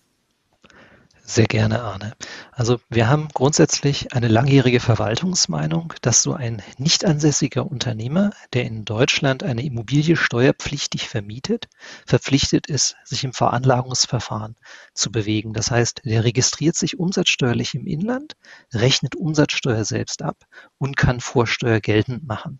Sehr 1.34 1.46
gerne, 1.46 1.82
Arne. 1.82 2.14
Also 2.52 2.82
wir 2.90 3.08
haben 3.08 3.30
grundsätzlich 3.34 4.12
eine 4.12 4.28
langjährige 4.28 4.82
Verwaltungsmeinung, 4.82 5.94
dass 6.02 6.24
so 6.24 6.34
ein 6.34 6.62
nicht 6.78 7.06
ansässiger 7.06 7.66
Unternehmer, 7.66 8.32
der 8.52 8.66
in 8.66 8.84
Deutschland 8.84 9.42
eine 9.42 9.64
Immobilie 9.64 10.18
steuerpflichtig 10.18 11.08
vermietet, 11.08 11.70
verpflichtet 12.06 12.68
ist, 12.68 12.98
sich 13.06 13.24
im 13.24 13.32
Veranlagungsverfahren 13.32 14.58
zu 14.94 15.10
bewegen. 15.10 15.54
Das 15.54 15.72
heißt, 15.72 16.02
der 16.04 16.26
registriert 16.26 16.76
sich 16.76 17.00
umsatzsteuerlich 17.00 17.76
im 17.76 17.88
Inland, 17.88 18.34
rechnet 18.74 19.16
Umsatzsteuer 19.16 19.86
selbst 19.86 20.24
ab 20.24 20.36
und 20.80 20.98
kann 20.98 21.22
Vorsteuer 21.22 21.80
geltend 21.80 22.28
machen. 22.28 22.60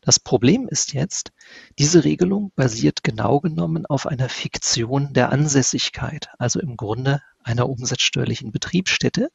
Das 0.00 0.20
Problem 0.20 0.68
ist 0.68 0.92
jetzt, 0.92 1.32
diese 1.78 2.04
Regelung 2.04 2.52
basiert 2.56 3.02
genau 3.02 3.40
genommen 3.40 3.86
auf 3.86 4.06
einer 4.06 4.28
Fiktion 4.28 5.12
der 5.12 5.30
Ansässigkeit, 5.30 6.28
also 6.38 6.60
im 6.60 6.76
Grunde 6.76 7.22
einer 7.42 7.68
umsatzsteuerlichen 7.68 8.52
Betriebsstätte. 8.52 9.30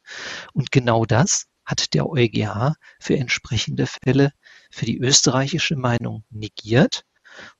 Und 0.53 0.71
genau 0.71 1.05
das 1.05 1.47
hat 1.65 1.93
der 1.93 2.09
EuGH 2.09 2.73
für 2.99 3.15
entsprechende 3.17 3.85
Fälle 3.85 4.31
für 4.71 4.85
die 4.85 4.97
österreichische 4.97 5.75
Meinung 5.75 6.23
negiert. 6.29 7.03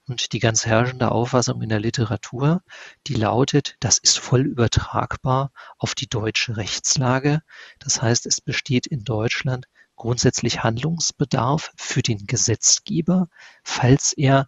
Und 0.07 0.33
die 0.33 0.39
ganz 0.39 0.65
herrschende 0.65 1.12
Auffassung 1.12 1.62
in 1.62 1.69
der 1.69 1.79
Literatur, 1.79 2.63
die 3.05 3.13
lautet, 3.13 3.75
das 3.79 4.00
ist 4.00 4.17
voll 4.17 4.41
übertragbar 4.41 5.51
auf 5.77 5.93
die 5.93 6.07
deutsche 6.07 6.57
Rechtslage. 6.57 7.41
Das 7.77 8.01
heißt, 8.01 8.25
es 8.25 8.41
besteht 8.41 8.88
in 8.88 9.03
Deutschland 9.03 9.67
grundsätzlich 10.00 10.63
Handlungsbedarf 10.63 11.72
für 11.77 12.01
den 12.01 12.25
Gesetzgeber, 12.25 13.27
falls 13.63 14.13
er 14.13 14.48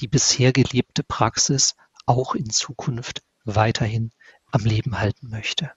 die 0.00 0.08
bisher 0.08 0.52
gelebte 0.52 1.02
Praxis 1.02 1.74
auch 2.04 2.34
in 2.34 2.50
Zukunft 2.50 3.22
weiterhin 3.44 4.10
am 4.50 4.64
Leben 4.64 4.98
halten 4.98 5.30
möchte. 5.30 5.70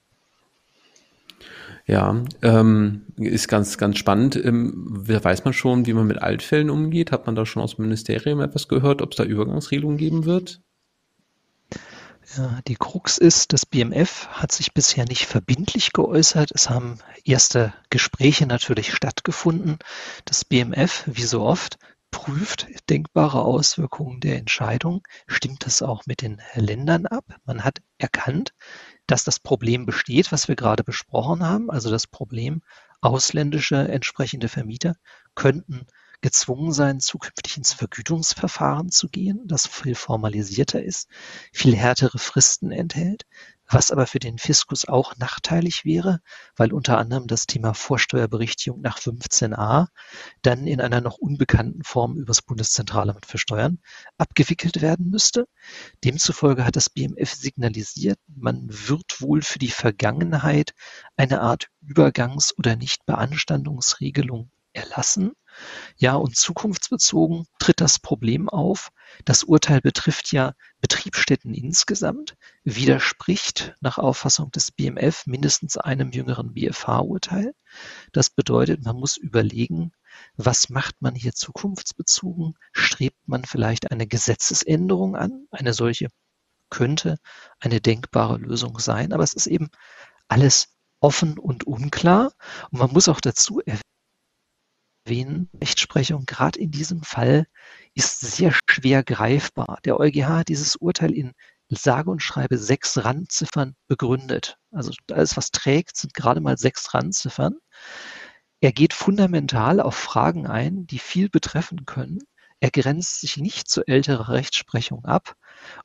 Ja, 1.85 2.23
ähm, 2.41 3.07
ist 3.17 3.47
ganz, 3.47 3.77
ganz 3.77 3.97
spannend. 3.97 4.35
Ähm, 4.35 4.73
weiß 5.07 5.45
man 5.45 5.53
schon, 5.53 5.85
wie 5.87 5.93
man 5.93 6.07
mit 6.07 6.21
Altfällen 6.21 6.69
umgeht? 6.69 7.11
Hat 7.11 7.25
man 7.25 7.35
da 7.35 7.45
schon 7.45 7.63
aus 7.63 7.75
dem 7.75 7.85
Ministerium 7.85 8.41
etwas 8.41 8.67
gehört, 8.67 9.01
ob 9.01 9.11
es 9.11 9.17
da 9.17 9.23
Übergangsregelungen 9.23 9.97
geben 9.97 10.25
wird? 10.25 10.61
Die 12.67 12.75
Krux 12.75 13.17
ist, 13.17 13.51
das 13.51 13.65
BMF 13.65 14.27
hat 14.29 14.51
sich 14.51 14.73
bisher 14.73 15.05
nicht 15.05 15.25
verbindlich 15.25 15.91
geäußert. 15.91 16.51
Es 16.51 16.69
haben 16.69 16.99
erste 17.25 17.73
Gespräche 17.89 18.45
natürlich 18.45 18.93
stattgefunden. 18.93 19.79
Das 20.25 20.45
BMF, 20.45 21.03
wie 21.07 21.23
so 21.23 21.41
oft, 21.41 21.77
prüft 22.09 22.67
denkbare 22.89 23.41
Auswirkungen 23.41 24.19
der 24.19 24.37
Entscheidung. 24.37 25.05
Stimmt 25.27 25.65
das 25.65 25.81
auch 25.81 26.05
mit 26.05 26.21
den 26.21 26.41
Ländern 26.55 27.05
ab? 27.05 27.25
Man 27.45 27.63
hat 27.63 27.81
erkannt, 27.97 28.53
dass 29.07 29.23
das 29.23 29.39
Problem 29.39 29.85
besteht, 29.85 30.31
was 30.31 30.47
wir 30.47 30.55
gerade 30.55 30.83
besprochen 30.83 31.43
haben. 31.43 31.69
Also 31.69 31.89
das 31.89 32.07
Problem, 32.07 32.61
ausländische 33.01 33.87
entsprechende 33.87 34.47
Vermieter 34.47 34.95
könnten 35.35 35.87
gezwungen 36.21 36.71
sein, 36.71 36.99
zukünftig 36.99 37.57
ins 37.57 37.73
Vergütungsverfahren 37.73 38.89
zu 38.89 39.09
gehen, 39.09 39.41
das 39.47 39.67
viel 39.67 39.95
formalisierter 39.95 40.83
ist, 40.83 41.07
viel 41.51 41.75
härtere 41.75 42.19
Fristen 42.19 42.71
enthält, 42.71 43.25
was 43.73 43.91
aber 43.91 44.05
für 44.05 44.19
den 44.19 44.37
Fiskus 44.37 44.87
auch 44.87 45.15
nachteilig 45.17 45.85
wäre, 45.85 46.19
weil 46.55 46.73
unter 46.73 46.97
anderem 46.97 47.27
das 47.27 47.47
Thema 47.47 47.73
Vorsteuerberichtigung 47.73 48.81
nach 48.81 48.99
15a 48.99 49.87
dann 50.41 50.67
in 50.67 50.81
einer 50.81 51.01
noch 51.01 51.17
unbekannten 51.17 51.83
Form 51.83 52.17
übers 52.17 52.41
Bundeszentralamt 52.41 53.25
für 53.25 53.37
Steuern 53.37 53.79
abgewickelt 54.17 54.81
werden 54.81 55.09
müsste. 55.09 55.47
Demzufolge 56.03 56.65
hat 56.65 56.75
das 56.75 56.89
BMF 56.89 57.33
signalisiert, 57.33 58.19
man 58.27 58.67
wird 58.69 59.21
wohl 59.21 59.41
für 59.41 59.59
die 59.59 59.71
Vergangenheit 59.71 60.73
eine 61.15 61.41
Art 61.41 61.67
Übergangs- 61.81 62.53
oder 62.57 62.75
Nichtbeanstandungsregelung 62.75 64.51
erlassen. 64.73 65.31
Ja, 65.97 66.15
und 66.15 66.35
zukunftsbezogen 66.35 67.45
tritt 67.59 67.81
das 67.81 67.99
Problem 67.99 68.49
auf. 68.49 68.91
Das 69.25 69.43
Urteil 69.43 69.81
betrifft 69.81 70.31
ja 70.31 70.53
Betriebsstätten 70.79 71.53
insgesamt, 71.53 72.35
widerspricht 72.63 73.75
nach 73.81 73.97
Auffassung 73.97 74.51
des 74.51 74.71
BMF 74.71 75.25
mindestens 75.27 75.77
einem 75.77 76.11
jüngeren 76.11 76.53
BFH-Urteil. 76.53 77.53
Das 78.11 78.29
bedeutet, 78.29 78.83
man 78.83 78.95
muss 78.95 79.17
überlegen, 79.17 79.91
was 80.35 80.69
macht 80.69 81.01
man 81.01 81.15
hier 81.15 81.33
zukunftsbezogen? 81.33 82.55
Strebt 82.73 83.27
man 83.27 83.45
vielleicht 83.45 83.91
eine 83.91 84.07
Gesetzesänderung 84.07 85.15
an? 85.15 85.47
Eine 85.51 85.73
solche 85.73 86.07
könnte 86.69 87.17
eine 87.59 87.81
denkbare 87.81 88.37
Lösung 88.37 88.79
sein, 88.79 89.13
aber 89.13 89.23
es 89.23 89.33
ist 89.33 89.47
eben 89.47 89.69
alles 90.27 90.69
offen 91.01 91.37
und 91.37 91.65
unklar. 91.65 92.31
Und 92.71 92.79
man 92.79 92.91
muss 92.91 93.09
auch 93.09 93.21
dazu 93.21 93.59
erwähnen, 93.59 93.81
Rechtsprechung 95.07 96.25
gerade 96.25 96.59
in 96.59 96.71
diesem 96.71 97.03
Fall 97.03 97.47
ist 97.93 98.21
sehr 98.21 98.53
schwer 98.69 99.03
greifbar. 99.03 99.79
Der 99.85 99.99
EuGH 99.99 100.27
hat 100.27 100.49
dieses 100.49 100.75
Urteil 100.75 101.11
in 101.11 101.33
sage 101.69 102.09
und 102.09 102.21
schreibe 102.21 102.57
sechs 102.57 103.03
Randziffern 103.03 103.75
begründet. 103.87 104.57
Also 104.71 104.91
alles, 105.09 105.37
was 105.37 105.51
trägt, 105.51 105.95
sind 105.97 106.13
gerade 106.13 106.41
mal 106.41 106.57
sechs 106.57 106.93
Randziffern. 106.93 107.57
Er 108.59 108.71
geht 108.71 108.93
fundamental 108.93 109.79
auf 109.79 109.95
Fragen 109.95 110.47
ein, 110.47 110.85
die 110.85 110.99
viel 110.99 111.29
betreffen 111.29 111.85
können. 111.85 112.19
Er 112.59 112.71
grenzt 112.71 113.21
sich 113.21 113.37
nicht 113.37 113.69
zu 113.69 113.87
älterer 113.87 114.29
Rechtsprechung 114.29 115.05
ab. 115.05 115.35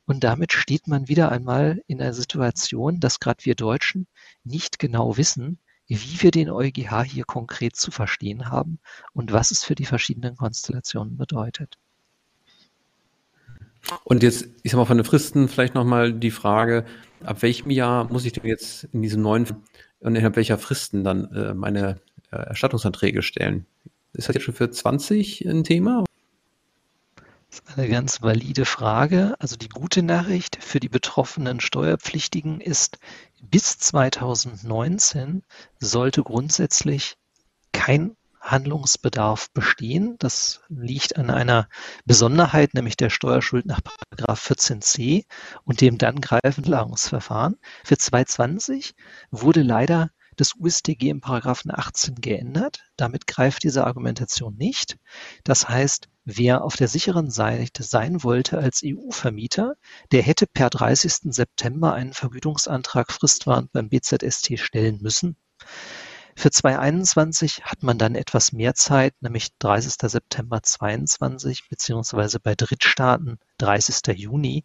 Und 0.05 0.23
damit 0.23 0.53
steht 0.53 0.87
man 0.87 1.07
wieder 1.07 1.31
einmal 1.31 1.81
in 1.87 2.01
einer 2.01 2.13
Situation, 2.13 2.99
dass 2.99 3.19
gerade 3.19 3.45
wir 3.45 3.55
Deutschen 3.55 4.07
nicht 4.43 4.77
genau 4.77 5.17
wissen, 5.17 5.59
wie 5.95 6.21
wir 6.21 6.31
den 6.31 6.49
EuGH 6.49 7.03
hier 7.03 7.23
konkret 7.25 7.75
zu 7.75 7.91
verstehen 7.91 8.49
haben 8.49 8.79
und 9.13 9.31
was 9.31 9.51
es 9.51 9.63
für 9.63 9.75
die 9.75 9.85
verschiedenen 9.85 10.35
Konstellationen 10.35 11.17
bedeutet. 11.17 11.77
Und 14.03 14.23
jetzt, 14.23 14.49
ich 14.63 14.71
sag 14.71 14.77
mal, 14.77 14.85
von 14.85 14.97
den 14.97 15.05
Fristen 15.05 15.47
vielleicht 15.47 15.75
nochmal 15.75 16.13
die 16.13 16.31
Frage, 16.31 16.85
ab 17.23 17.41
welchem 17.41 17.71
Jahr 17.71 18.11
muss 18.11 18.25
ich 18.25 18.33
denn 18.33 18.45
jetzt 18.45 18.85
in 18.91 19.01
diesem 19.01 19.21
neuen 19.21 19.45
und 19.99 20.15
innerhalb 20.15 20.35
welcher 20.35 20.57
Fristen 20.57 21.03
dann 21.03 21.33
äh, 21.33 21.53
meine 21.53 22.01
äh, 22.31 22.35
Erstattungsanträge 22.35 23.21
stellen? 23.21 23.65
Ist 24.13 24.27
das 24.27 24.35
jetzt 24.35 24.43
schon 24.43 24.53
für 24.53 24.69
20 24.69 25.45
ein 25.45 25.63
Thema? 25.63 26.03
Das 27.49 27.59
ist 27.59 27.77
eine 27.77 27.87
ganz 27.89 28.21
valide 28.21 28.65
Frage. 28.65 29.35
Also 29.39 29.55
die 29.55 29.69
gute 29.69 30.03
Nachricht 30.03 30.63
für 30.63 30.79
die 30.79 30.89
betroffenen 30.89 31.59
Steuerpflichtigen 31.59 32.59
ist, 32.59 32.99
bis 33.41 33.77
2019 33.79 35.43
sollte 35.79 36.23
grundsätzlich 36.23 37.15
kein 37.71 38.17
Handlungsbedarf 38.41 39.49
bestehen. 39.51 40.15
Das 40.19 40.61
liegt 40.69 41.17
an 41.17 41.29
einer 41.29 41.67
Besonderheit, 42.05 42.73
nämlich 42.73 42.97
der 42.97 43.09
Steuerschuld 43.09 43.65
nach 43.65 43.81
14c 44.17 45.25
und 45.63 45.81
dem 45.81 45.97
dann 45.97 46.21
greifenden 46.21 46.71
Lagerungsverfahren. 46.71 47.57
Für 47.83 47.97
2020 47.97 48.93
wurde 49.31 49.61
leider 49.61 50.11
das 50.37 50.53
USTG 50.57 51.09
im 51.09 51.19
Paragraphen 51.19 51.71
18 51.73 52.15
geändert. 52.15 52.79
Damit 52.95 53.27
greift 53.27 53.63
diese 53.63 53.85
Argumentation 53.85 54.55
nicht. 54.55 54.97
Das 55.43 55.67
heißt, 55.67 56.07
wer 56.23 56.63
auf 56.63 56.75
der 56.77 56.87
sicheren 56.87 57.29
Seite 57.29 57.83
sein 57.83 58.23
wollte 58.23 58.59
als 58.59 58.81
EU-Vermieter, 58.85 59.75
der 60.11 60.21
hätte 60.21 60.47
per 60.47 60.69
30. 60.69 61.33
September 61.33 61.93
einen 61.93 62.13
Vergütungsantrag 62.13 63.11
fristwarend 63.11 63.71
beim 63.73 63.89
BZST 63.89 64.59
stellen 64.59 64.99
müssen. 65.01 65.35
Für 66.35 66.51
2021 66.51 67.65
hat 67.65 67.81
man 67.81 67.97
dann 67.97 68.13
etwas 68.13 68.51
mehr 68.51 68.75
Zeit, 68.75 69.15
nämlich 69.21 69.57
30. 69.57 69.93
September 70.11 70.61
22 70.61 71.67
beziehungsweise 71.67 72.39
bei 72.39 72.53
Drittstaaten 72.53 73.39
30. 73.57 74.15
Juni. 74.15 74.63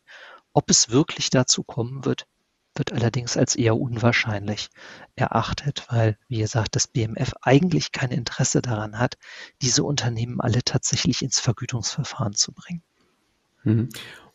Ob 0.52 0.69
es 0.69 0.91
wirklich 0.91 1.31
dazu 1.31 1.64
kommen 1.64 2.05
wird, 2.05 2.26
wird 2.75 2.93
allerdings 2.93 3.37
als 3.37 3.55
eher 3.55 3.76
unwahrscheinlich 3.76 4.69
erachtet, 5.14 5.87
weil, 5.91 6.17
wie 6.29 6.38
gesagt, 6.38 6.76
das 6.76 6.88
BMF 6.88 7.33
eigentlich 7.43 7.93
kein 7.93 8.11
Interesse 8.11 8.62
daran 8.62 8.99
hat, 8.99 9.19
diese 9.61 9.85
Unternehmen 9.85 10.41
alle 10.41 10.62
tatsächlich 10.64 11.23
ins 11.23 11.38
Vergütungsverfahren 11.38 12.35
zu 12.35 12.52
bringen. 12.52 12.83
Mhm. 13.64 13.88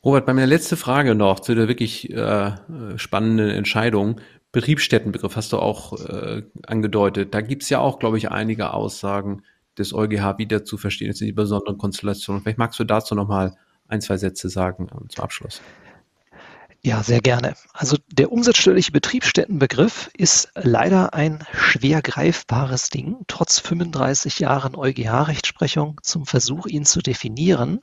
Robert, 0.04 0.26
bei 0.26 0.34
meiner 0.34 0.48
letzte 0.48 0.78
Frage 0.78 1.16
noch 1.16 1.40
zu 1.40 1.56
der 1.56 1.68
wirklich 1.68 2.10
äh, 2.12 2.52
spannenden 2.98 3.50
Entscheidung. 3.50 4.22
Betriebsstättenbegriff 4.52 5.36
hast 5.36 5.52
du 5.52 5.60
auch 5.60 6.00
äh, 6.00 6.44
angedeutet. 6.66 7.34
Da 7.34 7.42
gibt's 7.42 7.70
ja 7.70 7.80
auch, 7.80 8.00
glaube 8.00 8.18
ich, 8.18 8.32
einige 8.32 8.74
Aussagen 8.74 9.44
des 9.78 9.94
EuGH 9.94 10.38
wieder 10.38 10.64
zu 10.64 10.78
verstehen. 10.78 11.10
Das 11.10 11.18
sind 11.18 11.28
die 11.28 11.34
besonderen 11.34 11.78
Konstellationen. 11.78 12.42
Vielleicht 12.42 12.58
magst 12.58 12.80
du 12.80 12.84
dazu 12.84 13.16
noch 13.16 13.28
mal 13.28 13.56
ein, 13.88 14.02
zwei 14.02 14.18
Sätze 14.18 14.50
sagen 14.50 14.88
äh, 14.88 15.08
zum 15.10 15.24
Abschluss. 15.24 15.62
Ja, 16.88 17.04
sehr 17.04 17.20
gerne. 17.20 17.58
Also 17.74 17.98
der 18.08 18.32
umsatzsteuerliche 18.32 18.94
Betriebsstättenbegriff 18.94 20.10
ist 20.16 20.48
leider 20.56 21.14
ein 21.14 21.46
schwer 21.52 22.02
greifbares 22.02 22.88
Ding, 22.88 23.26
trotz 23.28 23.60
35 23.60 24.40
Jahren 24.40 24.74
EuGH-Rechtsprechung 24.74 26.00
zum 26.02 26.26
Versuch, 26.26 26.66
ihn 26.66 26.86
zu 26.86 27.02
definieren. 27.02 27.82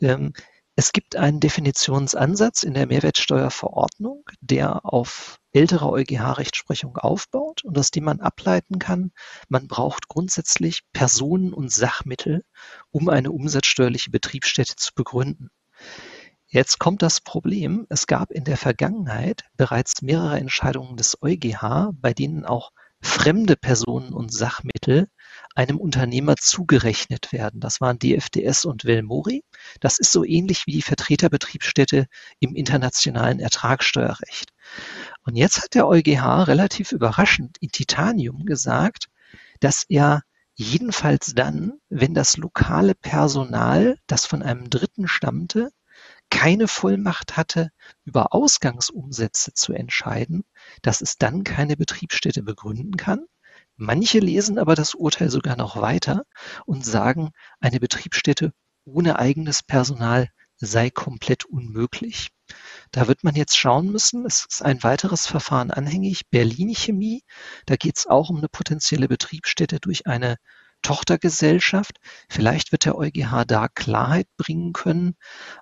Ähm, 0.00 0.32
es 0.74 0.90
gibt 0.90 1.14
einen 1.14 1.38
Definitionsansatz 1.38 2.64
in 2.64 2.74
der 2.74 2.88
Mehrwertsteuerverordnung, 2.88 4.24
der 4.40 4.84
auf 4.84 5.38
ältere 5.52 5.88
EuGH-Rechtsprechung 5.88 6.96
aufbaut 6.96 7.62
und 7.62 7.78
aus 7.78 7.92
dem 7.92 8.02
man 8.02 8.18
ableiten 8.18 8.80
kann, 8.80 9.12
man 9.48 9.68
braucht 9.68 10.08
grundsätzlich 10.08 10.80
Personen 10.92 11.54
und 11.54 11.70
Sachmittel, 11.70 12.42
um 12.90 13.08
eine 13.08 13.30
umsatzsteuerliche 13.30 14.10
Betriebsstätte 14.10 14.74
zu 14.74 14.92
begründen. 14.92 15.50
Jetzt 16.54 16.78
kommt 16.78 17.02
das 17.02 17.20
Problem, 17.20 17.84
es 17.88 18.06
gab 18.06 18.30
in 18.30 18.44
der 18.44 18.56
Vergangenheit 18.56 19.42
bereits 19.56 20.02
mehrere 20.02 20.38
Entscheidungen 20.38 20.96
des 20.96 21.18
EuGH, 21.20 21.90
bei 22.00 22.14
denen 22.14 22.44
auch 22.44 22.70
fremde 23.00 23.56
Personen 23.56 24.12
und 24.12 24.32
Sachmittel 24.32 25.08
einem 25.56 25.78
Unternehmer 25.78 26.36
zugerechnet 26.36 27.32
werden. 27.32 27.58
Das 27.58 27.80
waren 27.80 27.98
DFDS 27.98 28.66
und 28.66 28.84
Velmori. 28.84 29.42
Das 29.80 29.98
ist 29.98 30.12
so 30.12 30.24
ähnlich 30.24 30.62
wie 30.68 30.70
die 30.70 30.82
Vertreterbetriebsstätte 30.82 32.06
im 32.38 32.54
internationalen 32.54 33.40
Ertragssteuerrecht. 33.40 34.50
Und 35.24 35.34
jetzt 35.34 35.60
hat 35.60 35.74
der 35.74 35.88
EuGH 35.88 36.46
relativ 36.46 36.92
überraschend 36.92 37.58
in 37.58 37.70
Titanium 37.70 38.44
gesagt, 38.44 39.08
dass 39.58 39.86
er 39.88 40.22
jedenfalls 40.54 41.34
dann, 41.34 41.80
wenn 41.88 42.14
das 42.14 42.36
lokale 42.36 42.94
Personal, 42.94 43.98
das 44.06 44.24
von 44.24 44.40
einem 44.40 44.70
Dritten 44.70 45.08
stammte, 45.08 45.72
keine 46.34 46.66
Vollmacht 46.66 47.36
hatte, 47.36 47.70
über 48.04 48.34
Ausgangsumsätze 48.34 49.54
zu 49.54 49.72
entscheiden, 49.72 50.42
dass 50.82 51.00
es 51.00 51.16
dann 51.16 51.44
keine 51.44 51.76
Betriebsstätte 51.76 52.42
begründen 52.42 52.96
kann. 52.96 53.24
Manche 53.76 54.18
lesen 54.18 54.58
aber 54.58 54.74
das 54.74 54.94
Urteil 54.94 55.30
sogar 55.30 55.56
noch 55.56 55.80
weiter 55.80 56.24
und 56.66 56.84
sagen, 56.84 57.30
eine 57.60 57.78
Betriebsstätte 57.78 58.52
ohne 58.84 59.20
eigenes 59.20 59.62
Personal 59.62 60.28
sei 60.56 60.90
komplett 60.90 61.44
unmöglich. 61.44 62.30
Da 62.90 63.06
wird 63.06 63.22
man 63.22 63.36
jetzt 63.36 63.56
schauen 63.56 63.92
müssen, 63.92 64.26
es 64.26 64.44
ist 64.50 64.62
ein 64.62 64.82
weiteres 64.82 65.28
Verfahren 65.28 65.70
anhängig, 65.70 66.28
Berlin 66.30 66.74
Chemie, 66.74 67.22
da 67.66 67.76
geht 67.76 67.96
es 67.96 68.08
auch 68.08 68.28
um 68.28 68.38
eine 68.38 68.48
potenzielle 68.48 69.06
Betriebsstätte 69.06 69.78
durch 69.78 70.08
eine 70.08 70.36
Tochtergesellschaft. 70.84 71.98
Vielleicht 72.28 72.70
wird 72.70 72.84
der 72.84 72.96
EuGH 72.96 73.44
da 73.46 73.68
Klarheit 73.68 74.28
bringen 74.36 74.72
können, 74.72 75.16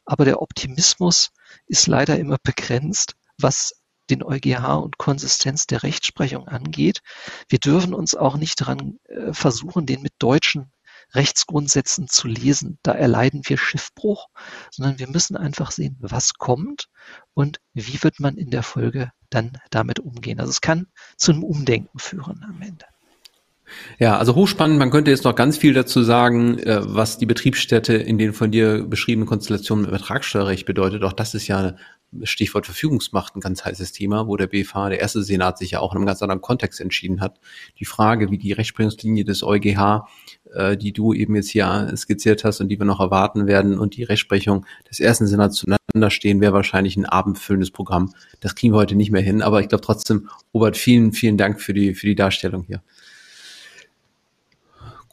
aber 0.05 0.27
der 0.27 0.43
Optimismus 0.43 1.31
ist 1.67 1.87
leider 1.87 2.19
immer 2.19 2.37
begrenzt, 2.43 3.15
was 3.39 3.73
den 4.11 4.23
EuGH 4.23 4.83
und 4.83 4.99
Konsistenz 4.99 5.67
der 5.67 5.83
Rechtsprechung 5.83 6.49
angeht. 6.49 7.01
Wir 7.49 7.59
dürfen 7.59 7.95
uns 7.95 8.15
auch 8.15 8.37
nicht 8.37 8.61
daran 8.61 8.99
äh, 9.05 9.33
versuchen, 9.33 9.87
den 9.87 10.03
mit 10.03 10.13
deutschen 10.19 10.73
Rechtsgrundsätzen 11.15 12.09
zu 12.09 12.27
lesen. 12.27 12.79
Da 12.83 12.93
erleiden 12.93 13.43
wir 13.45 13.59
Schiffbruch, 13.59 14.29
sondern 14.71 14.99
wir 14.99 15.09
müssen 15.09 15.37
einfach 15.37 15.71
sehen, 15.71 15.97
was 16.01 16.35
kommt 16.35 16.89
und 17.35 17.61
wie 17.75 18.03
wird 18.03 18.21
man 18.21 18.37
in 18.37 18.51
der 18.51 18.63
Folge 18.63 19.13
dann 19.31 19.59
damit 19.71 19.99
umgehen. 19.99 20.41
Also 20.41 20.51
es 20.51 20.61
kann 20.61 20.89
zu 21.17 21.33
einem 21.33 21.45
Umdenken 21.45 21.99
führen 21.99 22.45
am 22.45 22.61
Ende. 22.61 22.87
Ja, 23.99 24.19
also 24.19 24.35
hochspannend. 24.35 24.79
Man 24.79 24.91
könnte 24.91 25.11
jetzt 25.11 25.25
noch 25.25 25.35
ganz 25.35 25.57
viel 25.57 25.75
dazu 25.75 26.03
sagen, 26.03 26.59
äh, 26.59 26.81
was 26.83 27.19
die 27.19 27.27
Betriebsstätte 27.27 27.95
in 27.95 28.19
den 28.19 28.33
von 28.33 28.51
dir 28.51 28.85
beschriebenen 28.85 29.29
Konstellationen 29.29 29.85
mit 29.85 29.93
Ertragssteuerrecht 29.93 30.67
bedeutet. 30.67 31.05
Auch 31.05 31.13
das 31.13 31.35
ist 31.35 31.47
ja 31.47 31.75
Stichwort 32.25 32.67
Verfügungsmacht 32.67 33.35
ein 33.35 33.41
ganz 33.41 33.65
heißes 33.65 33.93
Thema, 33.93 34.27
wo 34.27 34.37
der 34.37 34.47
BFH, 34.47 34.91
der 34.91 35.01
erste 35.01 35.23
Senat, 35.23 35.59
sich 35.59 35.73
ja 35.73 35.81
auch 35.81 35.93
in 35.93 35.99
einem 35.99 36.07
ganz 36.07 36.21
anderen 36.23 36.43
Kontext 36.43 36.81
entschieden 36.81 37.21
hat. 37.21 37.41
Die 37.79 37.85
Frage, 37.85 38.31
wie 38.31 38.39
die 38.39 38.53
Rechtsprechungslinie 38.53 39.25
des 39.25 39.43
EuGH, 39.43 40.07
äh, 40.53 40.77
die 40.77 40.93
du 40.93 41.15
eben 41.15 41.35
jetzt 41.35 41.51
hier 41.51 41.93
skizziert 41.97 42.45
hast 42.45 42.61
und 42.61 42.69
die 42.69 42.79
wir 42.79 42.85
noch 42.85 43.01
erwarten 43.01 43.47
werden, 43.47 43.79
und 43.79 43.97
die 43.97 44.03
Rechtsprechung 44.03 44.67
des 44.91 45.01
ersten 45.01 45.27
Senats 45.27 45.57
zueinander 45.57 46.11
stehen, 46.11 46.41
wäre 46.41 46.53
wahrscheinlich 46.53 46.97
ein 46.97 47.07
abendfüllendes 47.07 47.71
Programm. 47.71 48.13
Das 48.41 48.55
kriegen 48.55 48.75
wir 48.75 48.79
heute 48.79 48.95
nicht 48.95 49.11
mehr 49.11 49.23
hin. 49.23 49.41
Aber 49.41 49.61
ich 49.61 49.69
glaube 49.69 49.85
trotzdem, 49.85 50.29
Robert, 50.53 50.77
vielen, 50.77 51.13
vielen 51.13 51.39
Dank 51.39 51.61
für 51.61 51.73
die, 51.73 51.95
für 51.95 52.07
die 52.07 52.15
Darstellung 52.15 52.65
hier. 52.65 52.83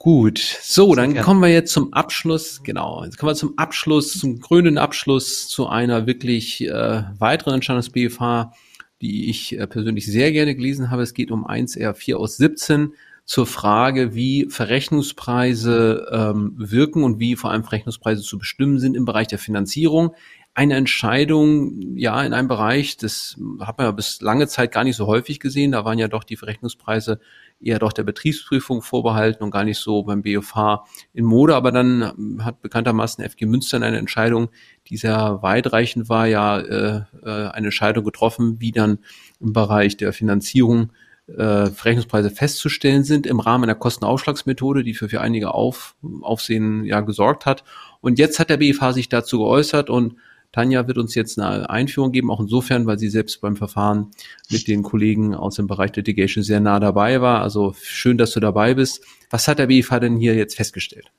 Gut, 0.01 0.39
so, 0.61 0.95
dann 0.95 1.13
kommen 1.13 1.41
wir 1.41 1.49
jetzt 1.49 1.73
zum 1.73 1.91
Abschluss, 1.91 2.63
genau, 2.63 3.03
jetzt 3.03 3.17
kommen 3.17 3.31
wir 3.31 3.35
zum 3.35 3.57
Abschluss, 3.57 4.13
zum 4.13 4.39
grünen 4.39 4.77
Abschluss 4.77 5.49
zu 5.49 5.67
einer 5.67 6.07
wirklich 6.07 6.65
äh, 6.65 7.03
weiteren 7.19 7.55
Entscheidung 7.55 7.81
des 7.81 7.89
BFH, 7.89 8.53
die 9.01 9.29
ich 9.29 9.59
äh, 9.59 9.67
persönlich 9.67 10.05
sehr 10.05 10.31
gerne 10.31 10.55
gelesen 10.55 10.89
habe. 10.89 11.01
Es 11.01 11.13
geht 11.13 11.31
um 11.31 11.45
1R4 11.45 12.15
aus 12.15 12.37
17 12.37 12.93
zur 13.25 13.45
Frage, 13.45 14.15
wie 14.15 14.47
Verrechnungspreise 14.49 16.07
ähm, 16.13 16.53
wirken 16.55 17.03
und 17.03 17.19
wie 17.19 17.35
vor 17.35 17.51
allem 17.51 17.65
Verrechnungspreise 17.65 18.21
zu 18.21 18.37
bestimmen 18.37 18.79
sind 18.79 18.95
im 18.95 19.03
Bereich 19.03 19.27
der 19.27 19.37
Finanzierung 19.37 20.15
eine 20.53 20.75
Entscheidung, 20.75 21.95
ja, 21.95 22.21
in 22.23 22.33
einem 22.33 22.47
Bereich, 22.47 22.97
das 22.97 23.37
hat 23.61 23.77
man 23.77 23.87
ja 23.87 23.91
bis 23.91 24.19
lange 24.19 24.47
Zeit 24.47 24.71
gar 24.71 24.83
nicht 24.83 24.95
so 24.95 25.07
häufig 25.07 25.39
gesehen. 25.39 25.71
Da 25.71 25.85
waren 25.85 25.99
ja 25.99 26.07
doch 26.07 26.23
die 26.23 26.35
Verrechnungspreise 26.35 27.19
eher 27.61 27.79
doch 27.79 27.93
der 27.93 28.03
Betriebsprüfung 28.03 28.81
vorbehalten 28.81 29.43
und 29.43 29.51
gar 29.51 29.63
nicht 29.63 29.77
so 29.77 30.03
beim 30.03 30.21
BFH 30.21 30.85
in 31.13 31.25
Mode. 31.25 31.55
Aber 31.55 31.71
dann 31.71 32.43
hat 32.43 32.61
bekanntermaßen 32.61 33.23
FG 33.23 33.45
Münster 33.45 33.77
eine 33.77 33.97
Entscheidung, 33.97 34.49
die 34.87 34.97
sehr 34.97 35.39
weitreichend 35.41 36.09
war, 36.09 36.27
ja 36.27 36.59
äh, 36.59 37.03
äh, 37.23 37.49
eine 37.49 37.67
Entscheidung 37.67 38.03
getroffen, 38.03 38.59
wie 38.59 38.71
dann 38.71 38.99
im 39.39 39.53
Bereich 39.53 39.97
der 39.97 40.13
Finanzierung 40.13 40.91
äh, 41.27 41.67
Verrechnungspreise 41.67 42.31
festzustellen 42.31 43.03
sind 43.03 43.27
im 43.27 43.39
Rahmen 43.39 43.65
einer 43.65 43.75
Kostenaufschlagsmethode, 43.75 44.83
die 44.83 44.93
für, 44.93 45.09
für 45.09 45.21
einige 45.21 45.53
Auf, 45.53 45.95
Aufsehen 46.21 46.83
ja 46.85 47.01
gesorgt 47.01 47.45
hat. 47.45 47.63
Und 48.01 48.19
jetzt 48.19 48.39
hat 48.39 48.49
der 48.49 48.57
BFH 48.57 48.93
sich 48.93 49.09
dazu 49.09 49.39
geäußert 49.39 49.89
und 49.89 50.15
Tanja 50.51 50.87
wird 50.87 50.97
uns 50.97 51.13
jetzt 51.13 51.39
eine 51.39 51.69
Einführung 51.69 52.11
geben, 52.11 52.31
auch 52.31 52.39
insofern, 52.39 52.87
weil 52.87 52.97
sie 52.97 53.09
selbst 53.09 53.39
beim 53.41 53.55
Verfahren 53.55 54.11
mit 54.49 54.67
den 54.67 54.81
Kollegen 54.81 55.35
aus 55.35 55.55
dem 55.55 55.67
Bereich 55.67 55.95
Litigation 55.95 56.43
sehr 56.43 56.59
nah 56.59 56.79
dabei 56.79 57.21
war. 57.21 57.41
Also 57.41 57.75
schön, 57.81 58.17
dass 58.17 58.31
du 58.31 58.39
dabei 58.39 58.73
bist. 58.73 59.03
Was 59.29 59.47
hat 59.47 59.59
der 59.59 59.67
BFH 59.67 59.99
denn 59.99 60.17
hier 60.17 60.35
jetzt 60.35 60.55
festgestellt? 60.55 61.11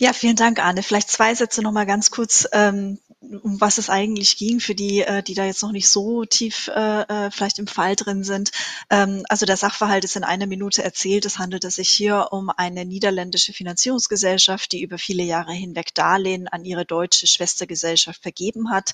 Ja, 0.00 0.12
vielen 0.12 0.36
Dank, 0.36 0.60
Arne. 0.60 0.84
Vielleicht 0.84 1.10
zwei 1.10 1.34
Sätze 1.34 1.60
noch 1.60 1.72
mal 1.72 1.84
ganz 1.84 2.12
kurz 2.12 2.46
ähm, 2.52 2.98
um 3.20 3.60
was 3.60 3.78
es 3.78 3.90
eigentlich 3.90 4.36
ging, 4.36 4.60
für 4.60 4.74
die, 4.74 5.00
äh, 5.00 5.22
die 5.22 5.34
da 5.34 5.44
jetzt 5.44 5.62
noch 5.62 5.72
nicht 5.72 5.88
so 5.88 6.24
tief 6.24 6.68
äh, 6.68 7.02
äh, 7.02 7.30
vielleicht 7.30 7.58
im 7.58 7.66
Fall 7.66 7.96
drin 7.96 8.22
sind. 8.22 8.52
Ähm, 8.90 9.24
also 9.28 9.44
der 9.44 9.56
Sachverhalt 9.56 10.04
ist 10.04 10.16
in 10.16 10.24
einer 10.24 10.46
Minute 10.46 10.84
erzählt. 10.84 11.24
Es 11.24 11.38
handelte 11.38 11.70
sich 11.70 11.88
hier 11.88 12.28
um 12.30 12.48
eine 12.50 12.84
niederländische 12.84 13.52
Finanzierungsgesellschaft, 13.52 14.70
die 14.72 14.82
über 14.82 14.98
viele 14.98 15.24
Jahre 15.24 15.52
hinweg 15.52 15.94
Darlehen 15.94 16.46
an 16.48 16.64
ihre 16.64 16.84
deutsche 16.84 17.26
Schwestergesellschaft 17.26 18.22
vergeben 18.22 18.70
hat. 18.70 18.92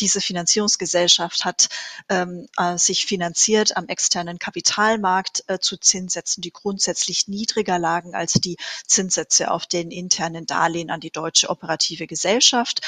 Diese 0.00 0.20
Finanzierungsgesellschaft 0.20 1.44
hat 1.44 1.68
ähm, 2.08 2.48
äh, 2.56 2.76
sich 2.76 3.06
finanziert 3.06 3.76
am 3.76 3.86
externen 3.86 4.38
Kapitalmarkt 4.38 5.44
zu 5.60 5.76
Zinssätzen, 5.76 6.42
die 6.42 6.52
grundsätzlich 6.52 7.28
niedriger 7.28 7.78
lagen 7.78 8.14
als 8.14 8.34
die 8.34 8.56
Zinssätze 8.86 9.50
auf 9.50 9.66
den 9.66 9.90
internen 9.90 10.39
Darlehen 10.46 10.90
an 10.90 11.00
die 11.00 11.10
deutsche 11.10 11.50
operative 11.50 12.06
Gesellschaft. 12.06 12.80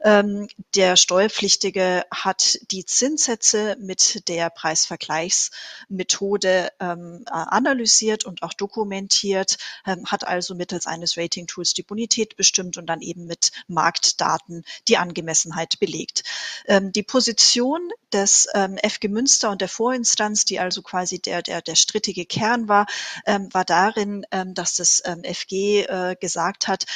Äh, 0.00 0.20
ähm, 0.20 0.48
der 0.74 0.96
Steuerpflichtige 0.96 2.04
hat 2.10 2.58
die 2.70 2.84
Zinssätze 2.84 3.76
mit 3.80 4.28
der 4.28 4.50
Preisvergleichsmethode 4.50 6.72
ähm, 6.80 7.24
analysiert 7.26 8.24
und 8.24 8.42
auch 8.42 8.54
dokumentiert, 8.54 9.58
ähm, 9.86 10.04
hat 10.06 10.26
also 10.26 10.56
mittels 10.56 10.86
eines 10.86 11.16
Rating-Tools 11.16 11.74
die 11.74 11.84
Bonität 11.84 12.34
bestimmt 12.36 12.76
und 12.76 12.86
dann 12.86 13.02
eben 13.02 13.26
mit 13.26 13.52
Marktdaten 13.68 14.64
die 14.88 14.96
Angemessenheit 14.96 15.78
belegt. 15.80 16.24
Die 16.68 17.02
Position 17.02 17.90
des 18.12 18.46
FG 18.52 19.08
Münster 19.08 19.50
und 19.50 19.60
der 19.60 19.68
Vorinstanz, 19.68 20.44
die 20.44 20.60
also 20.60 20.82
quasi 20.82 21.18
der, 21.20 21.42
der, 21.42 21.62
der 21.62 21.74
strittige 21.74 22.26
Kern 22.26 22.68
war, 22.68 22.86
war 23.26 23.64
darin, 23.64 24.24
dass 24.30 24.74
das 24.74 25.02
FG 25.02 25.82
äh, 25.82 26.14
gesagt 26.20 26.68
hat, 26.68 26.86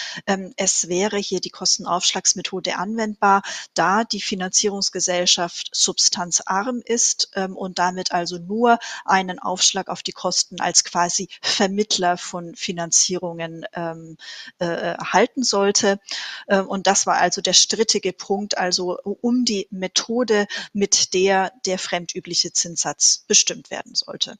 es 0.56 0.88
wäre 0.88 1.16
hier 1.18 1.40
die 1.40 1.50
Kostenaufschlagsmethode 1.50 2.76
anwendbar, 2.76 3.42
da 3.74 4.04
die 4.04 4.20
Finanzierungsgesellschaft 4.20 5.70
substanzarm 5.72 6.82
ist 6.84 7.30
ähm, 7.34 7.56
und 7.56 7.78
damit 7.78 8.12
also 8.12 8.38
nur 8.38 8.78
einen 9.04 9.38
Aufschlag 9.38 9.88
auf 9.88 10.02
die 10.02 10.12
Kosten 10.12 10.60
als 10.60 10.84
quasi 10.84 11.28
Vermittler 11.42 12.16
von 12.16 12.54
Finanzierungen 12.54 13.66
ähm, 13.74 14.16
äh, 14.58 14.94
halten 14.98 15.42
sollte. 15.42 16.00
Ähm, 16.48 16.66
und 16.66 16.86
das 16.86 17.06
war 17.06 17.18
also 17.18 17.40
der 17.40 17.52
strittige 17.52 18.12
Punkt, 18.12 18.58
also 18.58 18.98
um 19.02 19.44
die 19.44 19.68
Methode, 19.70 20.46
mit 20.72 21.14
der 21.14 21.52
der 21.66 21.78
fremdübliche 21.78 22.52
Zinssatz 22.52 23.24
bestimmt 23.26 23.70
werden 23.70 23.94
sollte. 23.94 24.36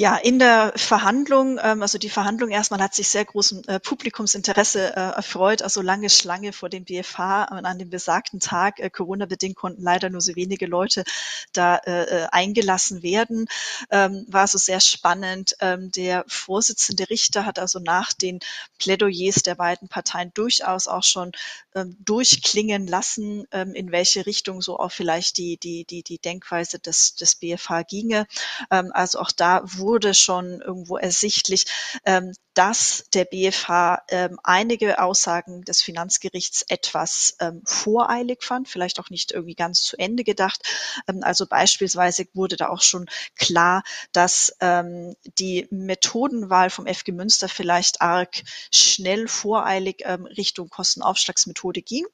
Ja, 0.00 0.14
in 0.14 0.38
der 0.38 0.74
Verhandlung, 0.76 1.58
ähm, 1.60 1.82
also 1.82 1.98
die 1.98 2.08
Verhandlung 2.08 2.50
erstmal 2.50 2.80
hat 2.80 2.94
sich 2.94 3.08
sehr 3.08 3.24
großem 3.24 3.62
äh, 3.66 3.80
Publikumsinteresse 3.80 4.94
äh, 4.94 5.00
erfreut, 5.16 5.60
also 5.60 5.82
lange 5.82 6.08
Schlange 6.08 6.52
vor 6.52 6.68
dem 6.68 6.84
BFH 6.84 7.46
an 7.46 7.78
dem 7.80 7.90
besagten 7.90 8.38
Tag, 8.38 8.78
äh, 8.78 8.90
Corona-bedingt 8.90 9.56
konnten 9.56 9.82
leider 9.82 10.08
nur 10.08 10.20
so 10.20 10.36
wenige 10.36 10.66
Leute 10.66 11.02
da 11.52 11.78
äh, 11.78 12.04
äh, 12.04 12.28
eingelassen 12.30 13.02
werden, 13.02 13.46
ähm, 13.90 14.24
war 14.28 14.42
also 14.42 14.56
sehr 14.56 14.78
spannend. 14.78 15.56
Ähm, 15.58 15.90
der 15.90 16.24
Vorsitzende 16.28 17.10
Richter 17.10 17.44
hat 17.44 17.58
also 17.58 17.80
nach 17.80 18.12
den 18.12 18.38
Plädoyers 18.78 19.42
der 19.42 19.56
beiden 19.56 19.88
Parteien 19.88 20.30
durchaus 20.32 20.86
auch 20.86 21.02
schon 21.02 21.32
ähm, 21.74 21.96
durchklingen 21.98 22.86
lassen, 22.86 23.48
ähm, 23.50 23.74
in 23.74 23.90
welche 23.90 24.26
Richtung 24.26 24.62
so 24.62 24.78
auch 24.78 24.92
vielleicht 24.92 25.38
die, 25.38 25.56
die, 25.56 25.84
die, 25.84 26.04
die 26.04 26.20
Denkweise 26.20 26.78
des, 26.78 27.16
des 27.16 27.34
BFH 27.34 27.82
ginge. 27.82 28.28
Ähm, 28.70 28.92
also 28.94 29.18
auch 29.18 29.32
da 29.32 29.62
wurde 29.64 29.87
wurde 29.88 30.12
schon 30.12 30.60
irgendwo 30.60 30.98
ersichtlich, 30.98 31.64
ähm, 32.04 32.34
dass 32.52 33.06
der 33.14 33.24
BFH 33.24 34.02
ähm, 34.08 34.38
einige 34.44 35.00
Aussagen 35.00 35.62
des 35.64 35.80
Finanzgerichts 35.80 36.62
etwas 36.68 37.36
ähm, 37.40 37.62
voreilig 37.64 38.42
fand, 38.42 38.68
vielleicht 38.68 39.00
auch 39.00 39.08
nicht 39.08 39.32
irgendwie 39.32 39.54
ganz 39.54 39.82
zu 39.82 39.96
Ende 39.96 40.24
gedacht. 40.24 40.60
Also 41.22 41.46
beispielsweise 41.46 42.26
wurde 42.34 42.56
da 42.56 42.68
auch 42.68 42.82
schon 42.82 43.06
klar, 43.36 43.82
dass 44.12 44.52
die 45.38 45.66
Methodenwahl 45.70 46.70
vom 46.70 46.86
FG 46.86 47.12
Münster 47.12 47.48
vielleicht 47.48 48.02
arg 48.02 48.42
schnell 48.72 49.28
voreilig 49.28 50.04
Richtung 50.36 50.68
Kostenaufschlagsmethode 50.68 51.82
ging. 51.82 52.04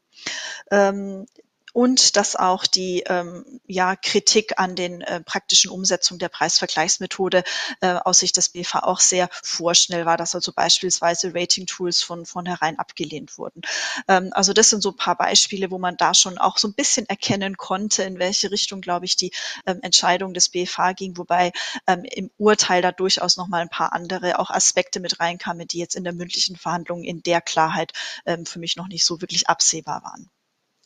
Und 1.74 2.16
dass 2.16 2.36
auch 2.36 2.66
die 2.66 3.02
ähm, 3.06 3.60
ja, 3.66 3.96
Kritik 3.96 4.60
an 4.60 4.76
den 4.76 5.00
äh, 5.02 5.20
praktischen 5.20 5.70
Umsetzungen 5.70 6.20
der 6.20 6.28
Preisvergleichsmethode 6.28 7.42
äh, 7.80 7.94
aus 7.94 8.20
Sicht 8.20 8.36
des 8.36 8.50
BFH 8.50 8.84
auch 8.84 9.00
sehr 9.00 9.28
vorschnell 9.42 10.06
war, 10.06 10.16
dass 10.16 10.36
also 10.36 10.52
beispielsweise 10.52 11.34
Rating-Tools 11.34 12.02
von 12.02 12.26
vornherein 12.26 12.78
abgelehnt 12.78 13.36
wurden. 13.38 13.62
Ähm, 14.06 14.30
also 14.34 14.52
das 14.52 14.70
sind 14.70 14.82
so 14.82 14.90
ein 14.90 14.96
paar 14.96 15.16
Beispiele, 15.16 15.72
wo 15.72 15.78
man 15.78 15.96
da 15.96 16.14
schon 16.14 16.38
auch 16.38 16.58
so 16.58 16.68
ein 16.68 16.74
bisschen 16.74 17.08
erkennen 17.08 17.56
konnte, 17.56 18.04
in 18.04 18.20
welche 18.20 18.52
Richtung, 18.52 18.80
glaube 18.80 19.06
ich, 19.06 19.16
die 19.16 19.32
ähm, 19.66 19.80
Entscheidung 19.82 20.32
des 20.32 20.50
BFH 20.50 20.92
ging, 20.92 21.16
wobei 21.18 21.50
ähm, 21.88 22.04
im 22.04 22.30
Urteil 22.38 22.82
da 22.82 22.92
durchaus 22.92 23.36
noch 23.36 23.48
mal 23.48 23.62
ein 23.62 23.68
paar 23.68 23.92
andere 23.92 24.38
auch 24.38 24.50
Aspekte 24.50 25.00
mit 25.00 25.18
reinkamen, 25.18 25.66
die 25.66 25.78
jetzt 25.78 25.96
in 25.96 26.04
der 26.04 26.12
mündlichen 26.12 26.54
Verhandlung 26.54 27.02
in 27.02 27.24
der 27.24 27.40
Klarheit 27.40 27.92
ähm, 28.26 28.46
für 28.46 28.60
mich 28.60 28.76
noch 28.76 28.86
nicht 28.86 29.04
so 29.04 29.20
wirklich 29.20 29.48
absehbar 29.48 30.04
waren. 30.04 30.30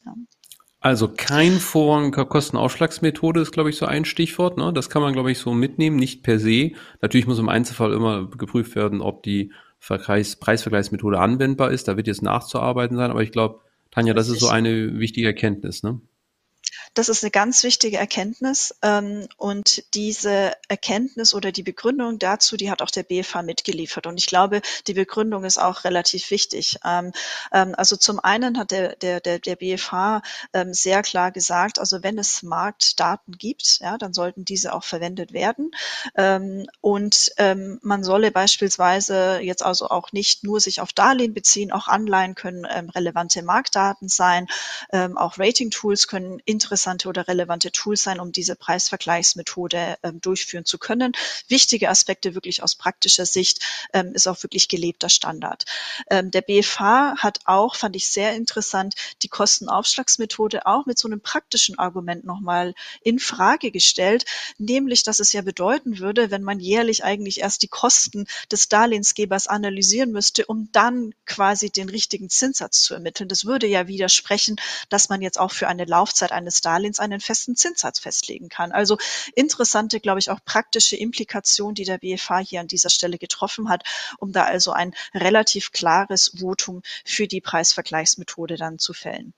Ja. 0.06 0.14
Also 0.80 1.08
kein 1.08 1.58
Vorrang 1.58 2.12
Kostenaufschlagsmethode 2.12 3.40
ist, 3.40 3.50
glaube 3.52 3.70
ich, 3.70 3.76
so 3.76 3.86
ein 3.86 4.04
Stichwort. 4.04 4.58
Ne? 4.58 4.72
Das 4.72 4.88
kann 4.88 5.02
man, 5.02 5.12
glaube 5.12 5.32
ich, 5.32 5.38
so 5.38 5.52
mitnehmen, 5.52 5.96
nicht 5.96 6.22
per 6.22 6.38
se. 6.38 6.72
Natürlich 7.02 7.26
muss 7.26 7.40
im 7.40 7.48
Einzelfall 7.48 7.92
immer 7.92 8.30
geprüft 8.30 8.76
werden, 8.76 9.00
ob 9.00 9.24
die 9.24 9.52
Vergleichs 9.80 10.36
Preisvergleichsmethode 10.36 11.18
anwendbar 11.18 11.72
ist. 11.72 11.88
Da 11.88 11.96
wird 11.96 12.06
jetzt 12.06 12.22
nachzuarbeiten 12.22 12.96
sein, 12.96 13.10
aber 13.10 13.22
ich 13.22 13.32
glaube, 13.32 13.60
Tanja, 13.90 14.14
das 14.14 14.28
ist 14.28 14.40
so 14.40 14.48
eine 14.48 14.98
wichtige 14.98 15.26
Erkenntnis. 15.26 15.82
Ne? 15.82 16.00
Das 16.98 17.08
ist 17.08 17.22
eine 17.22 17.30
ganz 17.30 17.62
wichtige 17.62 17.96
Erkenntnis. 17.96 18.74
Ähm, 18.82 19.28
und 19.36 19.84
diese 19.94 20.54
Erkenntnis 20.66 21.32
oder 21.32 21.52
die 21.52 21.62
Begründung 21.62 22.18
dazu, 22.18 22.56
die 22.56 22.72
hat 22.72 22.82
auch 22.82 22.90
der 22.90 23.04
BFH 23.04 23.42
mitgeliefert. 23.42 24.08
Und 24.08 24.18
ich 24.18 24.26
glaube, 24.26 24.62
die 24.88 24.94
Begründung 24.94 25.44
ist 25.44 25.58
auch 25.58 25.84
relativ 25.84 26.32
wichtig. 26.32 26.80
Ähm, 26.84 27.12
ähm, 27.52 27.76
also 27.76 27.94
zum 27.94 28.18
einen 28.18 28.58
hat 28.58 28.72
der, 28.72 28.96
der, 28.96 29.20
der, 29.20 29.38
der 29.38 29.54
BFH 29.54 30.22
sehr 30.70 31.02
klar 31.02 31.30
gesagt, 31.30 31.78
also 31.78 32.02
wenn 32.02 32.18
es 32.18 32.42
Marktdaten 32.42 33.38
gibt, 33.38 33.78
ja, 33.80 33.96
dann 33.98 34.12
sollten 34.12 34.44
diese 34.44 34.72
auch 34.72 34.82
verwendet 34.82 35.32
werden. 35.32 35.70
Und 36.80 37.32
man 37.82 38.04
solle 38.04 38.30
beispielsweise 38.30 39.40
jetzt 39.42 39.62
also 39.62 39.88
auch 39.88 40.12
nicht 40.12 40.44
nur 40.44 40.60
sich 40.60 40.80
auf 40.80 40.92
Darlehen 40.92 41.34
beziehen, 41.34 41.70
auch 41.70 41.86
Anleihen 41.86 42.34
können 42.34 42.64
relevante 42.64 43.42
Marktdaten 43.42 44.08
sein, 44.08 44.46
auch 44.90 45.38
Rating-Tools 45.38 46.08
können 46.08 46.40
interessant 46.44 46.87
interessante 46.88 47.08
oder 47.08 47.28
relevante 47.28 47.70
Tools 47.70 48.02
sein, 48.02 48.20
um 48.20 48.32
diese 48.32 48.56
Preisvergleichsmethode 48.56 49.98
ähm, 50.02 50.20
durchführen 50.20 50.64
zu 50.64 50.78
können. 50.78 51.12
Wichtige 51.48 51.90
Aspekte 51.90 52.34
wirklich 52.34 52.62
aus 52.62 52.74
praktischer 52.74 53.26
Sicht 53.26 53.60
ähm, 53.92 54.12
ist 54.14 54.26
auch 54.26 54.42
wirklich 54.42 54.68
gelebter 54.68 55.08
Standard. 55.08 55.64
Ähm, 56.10 56.30
der 56.30 56.40
BFH 56.40 57.16
hat 57.18 57.40
auch, 57.44 57.76
fand 57.76 57.94
ich 57.96 58.08
sehr 58.08 58.34
interessant, 58.34 58.94
die 59.22 59.28
Kostenaufschlagsmethode 59.28 60.66
auch 60.66 60.86
mit 60.86 60.98
so 60.98 61.08
einem 61.08 61.20
praktischen 61.20 61.78
Argument 61.78 62.24
nochmal 62.24 62.74
in 63.02 63.18
Frage 63.18 63.70
gestellt, 63.70 64.24
nämlich, 64.56 65.02
dass 65.02 65.20
es 65.20 65.32
ja 65.32 65.42
bedeuten 65.42 65.98
würde, 65.98 66.30
wenn 66.30 66.42
man 66.42 66.58
jährlich 66.58 67.04
eigentlich 67.04 67.40
erst 67.40 67.62
die 67.62 67.68
Kosten 67.68 68.26
des 68.50 68.68
Darlehensgebers 68.68 69.46
analysieren 69.46 70.12
müsste, 70.12 70.46
um 70.46 70.70
dann 70.72 71.12
quasi 71.26 71.70
den 71.70 71.88
richtigen 71.90 72.30
Zinssatz 72.30 72.80
zu 72.80 72.94
ermitteln. 72.94 73.28
Das 73.28 73.44
würde 73.44 73.66
ja 73.66 73.88
widersprechen, 73.88 74.56
dass 74.88 75.08
man 75.08 75.20
jetzt 75.20 75.38
auch 75.38 75.52
für 75.52 75.68
eine 75.68 75.84
Laufzeit 75.84 76.32
eines 76.32 76.60
Darlehens 76.68 77.00
einen 77.00 77.20
festen 77.20 77.56
Zinssatz 77.56 77.98
festlegen 77.98 78.50
kann. 78.50 78.72
Also 78.72 78.98
interessante, 79.34 80.00
glaube 80.00 80.18
ich, 80.18 80.30
auch 80.30 80.44
praktische 80.44 80.96
Implikation, 80.96 81.74
die 81.74 81.84
der 81.84 81.96
BFH 81.96 82.40
hier 82.40 82.60
an 82.60 82.66
dieser 82.66 82.90
Stelle 82.90 83.16
getroffen 83.16 83.70
hat, 83.70 83.84
um 84.18 84.32
da 84.32 84.44
also 84.44 84.72
ein 84.72 84.92
relativ 85.14 85.72
klares 85.72 86.32
Votum 86.38 86.82
für 87.06 87.26
die 87.26 87.40
Preisvergleichsmethode 87.40 88.56
dann 88.56 88.78
zu 88.78 88.92
fällen. 88.92 89.32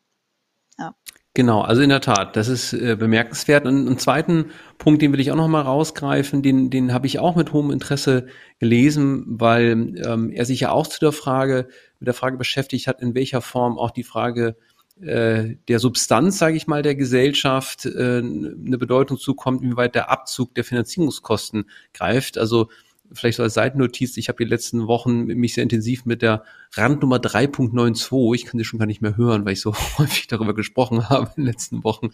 Ja. 0.77 0.97
Genau, 1.35 1.61
also 1.61 1.81
in 1.81 1.91
der 1.91 2.01
Tat, 2.01 2.35
das 2.35 2.49
ist 2.49 2.73
äh, 2.73 2.97
bemerkenswert. 2.97 3.65
Und 3.65 3.87
einen 3.87 3.99
zweiten 3.99 4.47
Punkt, 4.79 5.01
den 5.01 5.13
will 5.13 5.21
ich 5.21 5.31
auch 5.31 5.37
noch 5.37 5.47
mal 5.47 5.61
rausgreifen, 5.61 6.43
den, 6.43 6.71
den 6.71 6.93
habe 6.93 7.07
ich 7.07 7.21
auch 7.21 7.37
mit 7.37 7.53
hohem 7.53 7.71
Interesse 7.71 8.27
gelesen, 8.59 9.25
weil 9.27 9.95
ähm, 10.05 10.33
er 10.33 10.45
sich 10.45 10.59
ja 10.59 10.73
auch 10.73 10.89
zu 10.89 10.99
der 10.99 11.13
Frage, 11.13 11.69
mit 12.01 12.09
der 12.09 12.15
Frage 12.15 12.37
beschäftigt 12.37 12.89
hat, 12.89 13.01
in 13.01 13.15
welcher 13.15 13.43
Form 13.43 13.79
auch 13.79 13.93
die 13.93 14.03
Frage 14.03 14.57
äh, 15.03 15.57
der 15.69 15.79
Substanz, 15.79 16.39
sage 16.39 16.57
ich 16.57 16.67
mal, 16.67 16.83
der 16.83 16.95
Gesellschaft 16.95 17.87
äh, 17.87 18.19
eine 18.19 18.79
Bedeutung 18.79 19.19
zukommt, 19.19 19.63
inwieweit 19.63 19.95
der 19.95 20.11
Abzug 20.11 20.55
der 20.55 20.65
Finanzierungskosten 20.65 21.71
greift. 21.95 22.39
Also 22.39 22.69
vielleicht 23.13 23.37
so 23.37 23.43
als 23.43 23.55
Seitennotiz, 23.55 24.17
ich 24.17 24.29
habe 24.29 24.45
die 24.45 24.49
letzten 24.49 24.87
Wochen 24.87 25.25
mich 25.25 25.55
sehr 25.55 25.63
intensiv 25.63 26.05
mit 26.05 26.23
der 26.23 26.45
Randnummer 26.73 27.17
3.92, 27.17 28.35
ich 28.35 28.45
kann 28.45 28.59
sie 28.59 28.65
schon 28.65 28.79
gar 28.79 28.87
nicht 28.87 29.03
mehr 29.03 29.17
hören, 29.17 29.45
weil 29.45 29.55
ich 29.55 29.61
so 29.61 29.75
häufig 29.99 30.27
darüber 30.29 30.55
gesprochen 30.55 31.09
habe 31.09 31.31
in 31.37 31.45
den 31.45 31.47
letzten 31.47 31.83
Wochen. 31.85 32.11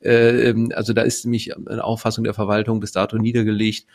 Äh, 0.00 0.50
ähm, 0.50 0.72
also 0.74 0.92
da 0.92 1.02
ist 1.02 1.24
nämlich 1.24 1.56
eine 1.56 1.84
Auffassung 1.84 2.24
der 2.24 2.34
Verwaltung 2.34 2.80
bis 2.80 2.92
dato 2.92 3.18
niedergelegt, 3.18 3.86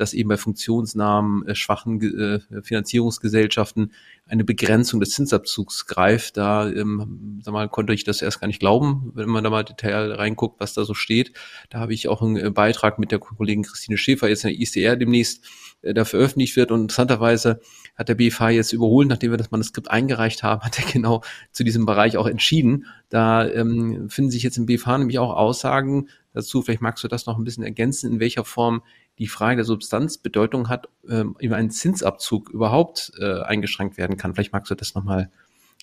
dass 0.00 0.14
eben 0.14 0.28
bei 0.28 0.36
funktionsnahen, 0.36 1.46
äh, 1.46 1.54
schwachen 1.54 2.00
äh, 2.00 2.62
Finanzierungsgesellschaften 2.62 3.92
eine 4.26 4.44
Begrenzung 4.44 4.98
des 5.00 5.10
Zinsabzugs 5.10 5.86
greift. 5.86 6.36
Da 6.36 6.68
ähm, 6.68 7.40
sag 7.42 7.52
mal, 7.52 7.68
konnte 7.68 7.92
ich 7.92 8.04
das 8.04 8.22
erst 8.22 8.40
gar 8.40 8.46
nicht 8.46 8.60
glauben, 8.60 9.12
wenn 9.14 9.28
man 9.28 9.44
da 9.44 9.50
mal 9.50 9.64
Detail 9.64 10.12
reinguckt, 10.12 10.60
was 10.60 10.72
da 10.72 10.84
so 10.84 10.94
steht. 10.94 11.32
Da 11.68 11.80
habe 11.80 11.92
ich 11.92 12.08
auch 12.08 12.22
einen 12.22 12.36
äh, 12.36 12.50
Beitrag 12.50 12.98
mit 12.98 13.12
der 13.12 13.18
Kollegin 13.18 13.64
Christine 13.64 13.98
Schäfer 13.98 14.28
jetzt 14.28 14.44
in 14.44 14.50
der 14.50 14.60
ICR 14.60 14.96
demnächst 14.96 15.44
äh, 15.82 15.94
da 15.94 16.04
veröffentlicht 16.04 16.56
wird. 16.56 16.70
Und 16.70 16.82
interessanterweise 16.82 17.60
hat 17.96 18.08
der 18.08 18.14
BFH 18.14 18.50
jetzt 18.50 18.72
überholt, 18.72 19.08
nachdem 19.08 19.30
wir 19.30 19.38
das 19.38 19.50
Manuskript 19.50 19.90
eingereicht 19.90 20.42
haben, 20.42 20.62
hat 20.64 20.78
er 20.78 20.90
genau 20.90 21.22
zu 21.52 21.64
diesem 21.64 21.86
Bereich 21.86 22.16
auch 22.16 22.26
entschieden. 22.26 22.86
Da 23.08 23.46
ähm, 23.48 24.08
finden 24.08 24.30
sich 24.30 24.42
jetzt 24.42 24.56
im 24.56 24.66
BFH 24.66 24.98
nämlich 24.98 25.18
auch 25.18 25.34
Aussagen 25.34 26.08
dazu. 26.32 26.62
Vielleicht 26.62 26.82
magst 26.82 27.04
du 27.04 27.08
das 27.08 27.26
noch 27.26 27.38
ein 27.38 27.44
bisschen 27.44 27.64
ergänzen, 27.64 28.12
in 28.12 28.20
welcher 28.20 28.44
Form 28.44 28.82
die 29.18 29.26
Frage 29.26 29.56
der 29.56 29.64
Substanz 29.64 30.18
Bedeutung 30.18 30.68
hat, 30.68 30.88
ähm, 31.08 31.36
über 31.38 31.56
einen 31.56 31.70
Zinsabzug 31.70 32.50
überhaupt 32.50 33.12
äh, 33.18 33.42
eingeschränkt 33.42 33.98
werden 33.98 34.16
kann. 34.16 34.34
Vielleicht 34.34 34.52
magst 34.52 34.70
du 34.70 34.74
das 34.74 34.94
nochmal 34.94 35.30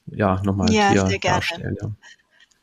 ja, 0.07 0.41
noch 0.43 0.55
mal 0.55 0.71
ja, 0.71 0.91
hier 0.91 1.05
sehr 1.05 1.19
darstellen. 1.19 1.77
Ja. 1.81 1.91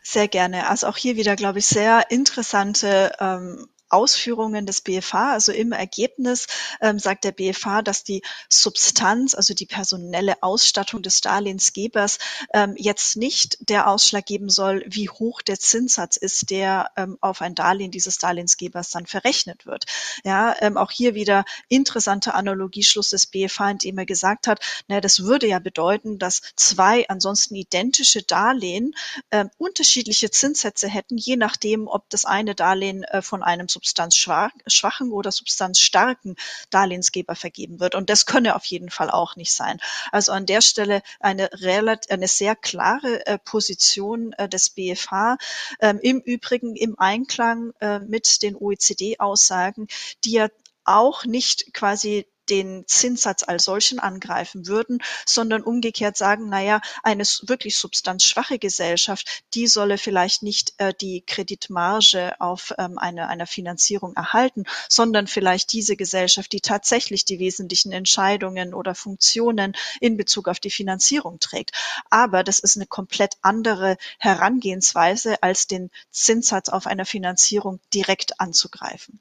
Sehr 0.03 0.29
gerne. 0.29 0.68
Also 0.68 0.87
auch 0.87 0.96
hier 0.96 1.16
wieder, 1.16 1.37
glaube 1.37 1.61
ich, 1.61 1.66
sehr 1.66 2.11
interessante 2.11 3.12
ähm, 3.20 3.68
Ausführungen 3.94 4.66
des 4.66 4.80
BFH, 4.80 5.33
also 5.33 5.52
im 5.52 5.72
Ergebnis 5.72 6.46
ähm, 6.80 6.98
sagt 6.98 7.24
der 7.24 7.33
BFH, 7.33 7.83
dass 7.83 8.02
die 8.02 8.22
Substanz, 8.48 9.35
also 9.35 9.54
die 9.54 9.66
personelle 9.66 10.42
Ausstattung 10.42 11.00
des 11.02 11.20
Darlehensgebers 11.20 12.18
ähm, 12.52 12.74
jetzt 12.76 13.16
nicht 13.16 13.57
der 13.68 13.88
Ausschlag 13.88 14.26
geben 14.26 14.50
soll, 14.50 14.85
wie 14.87 15.09
hoch 15.09 15.42
der 15.42 15.61
Zinssatz 15.61 16.16
ist, 16.16 16.50
der 16.50 16.90
ähm, 16.96 17.18
auf 17.20 17.40
ein 17.40 17.54
Darlehen 17.54 17.92
dieses 17.92 18.18
Darlehensgebers 18.18 18.90
dann 18.90 19.07
verrechnet 19.07 19.64
wird. 19.64 19.85
Ja, 20.24 20.57
ähm, 20.61 20.76
auch 20.76 20.90
hier 20.90 21.14
wieder 21.14 21.44
interessante 21.68 22.35
Analogieschluss 22.35 23.11
des 23.11 23.26
BFH, 23.26 23.70
indem 23.70 23.98
er 23.98 24.07
gesagt 24.07 24.48
hat, 24.48 24.61
naja, 24.88 25.00
das 25.00 25.20
würde 25.20 25.46
ja 25.46 25.61
bedeuten, 25.61 26.18
dass 26.18 26.42
zwei 26.57 27.09
ansonsten 27.09 27.54
identische 27.54 28.22
Darlehen 28.22 28.94
äh, 29.30 29.44
unterschiedliche 29.57 30.30
Zinssätze 30.30 30.88
hätten, 30.88 31.16
je 31.16 31.37
nachdem, 31.37 31.87
ob 31.87 32.11
das 32.11 32.24
eine 32.24 32.57
Darlehen 32.57 33.04
äh, 33.04 33.22
von 33.22 33.42
einem 33.42 33.68
substanzschwachen 33.85 35.12
oder 35.12 35.31
substanzstarken 35.31 36.37
Darlehensgeber 36.70 37.35
vergeben 37.35 37.81
wird. 37.81 37.94
Und 37.94 38.11
das 38.11 38.27
könne 38.27 38.57
auf 38.57 38.64
jeden 38.64 38.90
Fall 38.90 39.11
auch 39.11 39.37
nicht 39.37 39.53
sein. 39.53 39.79
Also 40.11 40.33
an 40.33 40.47
der 40.47 40.61
Stelle 40.61 41.03
eine, 41.20 41.51
relativ, 41.53 42.11
eine 42.11 42.29
sehr 42.29 42.57
klare 42.57 43.27
äh, 43.27 43.38
Position 43.38 44.33
äh, 44.35 44.49
des 44.49 44.70
BFH, 44.70 45.37
ähm, 45.81 45.99
im 46.03 46.20
Übrigen 46.20 46.77
im 46.77 46.99
Einklang 46.99 47.73
äh, 47.81 47.99
mit 48.01 48.42
den 48.42 48.57
OECD-Aussagen, 48.57 49.88
die 50.25 50.33
ja 50.33 50.49
auch 50.85 51.25
nicht 51.25 51.73
quasi 51.73 52.27
den 52.48 52.85
Zinssatz 52.87 53.42
als 53.42 53.64
solchen 53.64 53.98
angreifen 53.98 54.66
würden, 54.66 55.02
sondern 55.26 55.62
umgekehrt 55.62 56.16
sagen, 56.16 56.48
naja, 56.48 56.80
eine 57.02 57.24
wirklich 57.42 57.76
substanzschwache 57.76 58.59
Gesellschaft, 58.59 59.42
die 59.54 59.66
solle 59.66 59.98
vielleicht 59.98 60.42
nicht 60.42 60.74
äh, 60.78 60.92
die 61.00 61.22
Kreditmarge 61.26 62.40
auf 62.40 62.74
ähm, 62.78 62.98
eine, 62.98 63.28
einer 63.28 63.46
Finanzierung 63.46 64.14
erhalten, 64.14 64.64
sondern 64.88 65.26
vielleicht 65.26 65.72
diese 65.72 65.96
Gesellschaft, 65.96 66.52
die 66.52 66.61
tatsächlich 66.61 67.24
die 67.24 67.38
wesentlichen 67.38 67.92
Entscheidungen 67.92 68.74
oder 68.74 68.94
Funktionen 68.94 69.74
in 70.00 70.16
Bezug 70.16 70.48
auf 70.48 70.61
die 70.61 70.70
Finanzierung 70.70 71.40
trägt. 71.40 71.72
Aber 72.11 72.44
das 72.44 72.59
ist 72.59 72.76
eine 72.76 72.87
komplett 72.87 73.37
andere 73.42 73.96
Herangehensweise, 74.18 75.42
als 75.42 75.66
den 75.66 75.90
Zinssatz 76.11 76.68
auf 76.68 76.87
einer 76.87 77.07
Finanzierung 77.07 77.80
direkt 77.92 78.40
anzugreifen. 78.40 79.20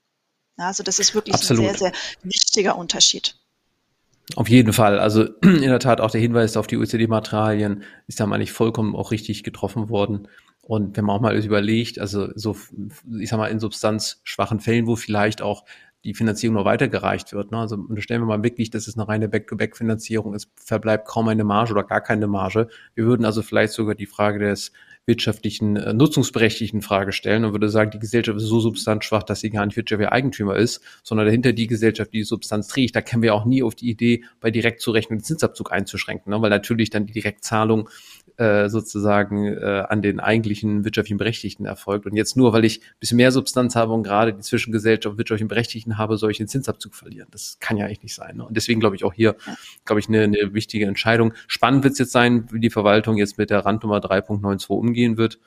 Also 0.57 0.83
das 0.83 0.99
ist 0.99 1.15
wirklich 1.15 1.35
Absolut. 1.35 1.65
ein 1.65 1.77
sehr, 1.77 1.91
sehr 1.91 1.91
wichtiger 2.23 2.77
Unterschied. 2.77 3.35
Auf 4.35 4.49
jeden 4.49 4.73
Fall. 4.73 4.99
Also 4.99 5.23
in 5.41 5.61
der 5.61 5.79
Tat 5.79 6.01
auch 6.01 6.11
der 6.11 6.21
Hinweis 6.21 6.57
auf 6.57 6.67
die 6.67 6.77
OECD-Materialien 6.77 7.83
ist 8.07 8.19
da 8.19 8.25
mal 8.25 8.37
nicht 8.37 8.51
vollkommen 8.51 8.95
auch 8.95 9.11
richtig 9.11 9.43
getroffen 9.43 9.89
worden. 9.89 10.27
Und 10.61 10.95
wenn 10.95 11.05
man 11.05 11.17
auch 11.17 11.21
mal 11.21 11.35
überlegt, 11.35 11.99
also 11.99 12.29
so, 12.35 12.55
ich 13.19 13.29
sag 13.29 13.37
mal, 13.37 13.47
in 13.47 13.59
substanzschwachen 13.59 14.61
Fällen, 14.61 14.87
wo 14.87 14.95
vielleicht 14.95 15.41
auch 15.41 15.65
die 16.05 16.13
Finanzierung 16.13 16.55
noch 16.55 16.65
weitergereicht 16.65 17.33
wird. 17.33 17.51
Ne? 17.51 17.59
Also 17.59 17.75
unterstellen 17.75 18.21
wir 18.21 18.25
mal 18.25 18.43
wirklich, 18.43 18.69
dass 18.69 18.87
es 18.87 18.97
eine 18.97 19.07
reine 19.07 19.29
Back-to-Back-Finanzierung 19.29 20.33
ist, 20.33 20.49
verbleibt 20.55 21.07
kaum 21.07 21.29
eine 21.29 21.43
Marge 21.43 21.71
oder 21.71 21.83
gar 21.83 22.01
keine 22.01 22.27
Marge. 22.27 22.67
Wir 22.95 23.05
würden 23.05 23.25
also 23.25 23.41
vielleicht 23.41 23.73
sogar 23.73 23.95
die 23.95 24.05
Frage 24.05 24.39
des 24.39 24.71
wirtschaftlichen, 25.05 25.75
äh, 25.75 25.93
nutzungsberechtigten 25.93 26.81
Frage 26.81 27.11
stellen 27.11 27.43
und 27.43 27.51
würde 27.51 27.69
sagen, 27.69 27.91
die 27.91 27.99
Gesellschaft 27.99 28.37
ist 28.37 28.45
so 28.45 28.59
substanzschwach, 28.59 29.23
dass 29.23 29.41
sie 29.41 29.49
gar 29.49 29.65
nicht 29.65 29.75
wirtschaftlicher 29.75 30.13
Eigentümer 30.13 30.55
ist, 30.55 30.81
sondern 31.03 31.25
dahinter 31.25 31.51
die 31.51 31.67
Gesellschaft, 31.67 32.13
die 32.13 32.19
die 32.19 32.23
Substanz 32.23 32.69
trägt. 32.69 32.95
Da 32.95 33.01
kämen 33.01 33.21
wir 33.21 33.35
auch 33.35 33.45
nie 33.45 33.63
auf 33.63 33.75
die 33.75 33.89
Idee, 33.89 34.23
bei 34.39 34.49
Direktzurechnung 34.49 35.19
den 35.19 35.23
Zinsabzug 35.23 35.71
einzuschränken, 35.71 36.31
ne? 36.31 36.41
weil 36.41 36.49
natürlich 36.49 36.89
dann 36.89 37.05
die 37.05 37.13
Direktzahlung 37.13 37.89
äh, 38.37 38.69
sozusagen 38.69 39.45
äh, 39.45 39.85
an 39.87 40.01
den 40.01 40.19
eigentlichen 40.19 40.85
wirtschaftlichen 40.85 41.17
Berechtigten 41.17 41.65
erfolgt. 41.65 42.05
Und 42.05 42.15
jetzt 42.15 42.35
nur, 42.35 42.53
weil 42.53 42.65
ich 42.65 42.79
ein 42.79 42.99
bisschen 42.99 43.17
mehr 43.17 43.31
Substanz 43.31 43.75
habe 43.75 43.93
und 43.93 44.03
gerade 44.03 44.33
die 44.33 44.41
Zwischengesellschaft 44.41 45.05
und 45.11 45.17
wirtschaftlichen 45.17 45.47
Berechtigten 45.47 45.97
habe, 45.97 46.17
soll 46.17 46.31
ich 46.31 46.37
den 46.37 46.47
Zinsabzug 46.47 46.95
verlieren. 46.95 47.27
Das 47.31 47.57
kann 47.59 47.77
ja 47.77 47.85
eigentlich 47.85 48.03
nicht 48.03 48.15
sein. 48.15 48.37
Ne? 48.37 48.45
Und 48.45 48.55
deswegen 48.55 48.79
glaube 48.79 48.95
ich 48.95 49.03
auch 49.03 49.13
hier, 49.13 49.35
glaube 49.85 49.99
ich, 49.99 50.07
eine, 50.07 50.23
eine 50.23 50.53
wichtige 50.53 50.85
Entscheidung. 50.85 51.33
Spannend 51.47 51.83
wird 51.83 51.93
es 51.93 51.99
jetzt 51.99 52.11
sein, 52.11 52.47
wie 52.51 52.59
die 52.59 52.69
Verwaltung 52.69 53.17
jetzt 53.17 53.37
mit 53.37 53.49
der 53.49 53.65
Randnummer 53.65 53.99
3.92 53.99 54.67
umgehen 54.69 55.17
wird. 55.17 55.39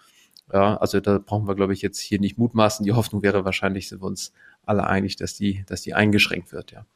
Ja, 0.52 0.76
also 0.76 1.00
da 1.00 1.18
brauchen 1.18 1.48
wir, 1.48 1.56
glaube 1.56 1.72
ich, 1.72 1.82
jetzt 1.82 1.98
hier 1.98 2.20
nicht 2.20 2.38
mutmaßen. 2.38 2.84
Die 2.84 2.92
Hoffnung 2.92 3.22
wäre 3.22 3.44
wahrscheinlich, 3.44 3.88
sind 3.88 4.00
wir 4.00 4.06
uns 4.06 4.32
alle 4.64 4.86
einig, 4.86 5.16
dass 5.16 5.34
die, 5.34 5.64
dass 5.66 5.82
die 5.82 5.94
eingeschränkt 5.94 6.52
wird, 6.52 6.72
ja. 6.72 6.86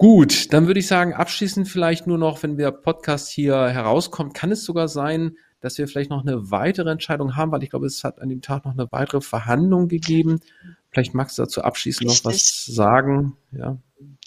Gut, 0.00 0.50
dann 0.54 0.66
würde 0.66 0.80
ich 0.80 0.86
sagen, 0.86 1.12
abschließend 1.12 1.68
vielleicht 1.68 2.06
nur 2.06 2.16
noch, 2.16 2.42
wenn 2.42 2.56
der 2.56 2.70
Podcast 2.70 3.28
hier 3.28 3.68
herauskommt, 3.68 4.32
kann 4.32 4.50
es 4.50 4.64
sogar 4.64 4.88
sein, 4.88 5.36
dass 5.60 5.76
wir 5.76 5.86
vielleicht 5.88 6.08
noch 6.08 6.22
eine 6.22 6.50
weitere 6.50 6.90
Entscheidung 6.90 7.36
haben, 7.36 7.52
weil 7.52 7.62
ich 7.62 7.68
glaube, 7.68 7.84
es 7.84 8.02
hat 8.02 8.18
an 8.18 8.30
dem 8.30 8.40
Tag 8.40 8.64
noch 8.64 8.72
eine 8.72 8.90
weitere 8.92 9.20
Verhandlung 9.20 9.88
gegeben. 9.88 10.40
Vielleicht 10.90 11.12
magst 11.12 11.36
du 11.36 11.42
dazu 11.42 11.60
abschließend 11.60 12.08
Richtig. 12.08 12.24
noch 12.24 12.32
was 12.32 12.64
sagen. 12.64 13.36
Ja. 13.52 13.76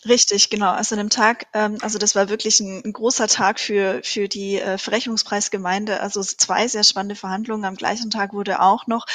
Richtig, 0.06 0.50
genau. 0.50 0.72
Also 0.72 0.96
an 0.96 1.00
dem 1.00 1.10
Tag, 1.10 1.48
ähm, 1.54 1.78
also 1.82 1.98
das 1.98 2.14
war 2.14 2.28
wirklich 2.28 2.60
ein, 2.60 2.82
ein, 2.84 2.92
großer 2.92 3.28
Tag 3.28 3.58
für, 3.60 4.02
für 4.04 4.28
die 4.28 4.60
äh, 4.60 4.78
Verrechnungspreisgemeinde. 4.78 6.02
Also 6.02 6.22
zwei 6.22 6.68
sehr 6.68 6.84
spannende 6.84 7.16
Verhandlungen. 7.16 7.64
Am 7.64 7.76
gleichen 7.76 8.10
Tag 8.10 8.34
wurde 8.34 8.62
auch 8.62 8.86
noch 8.88 9.06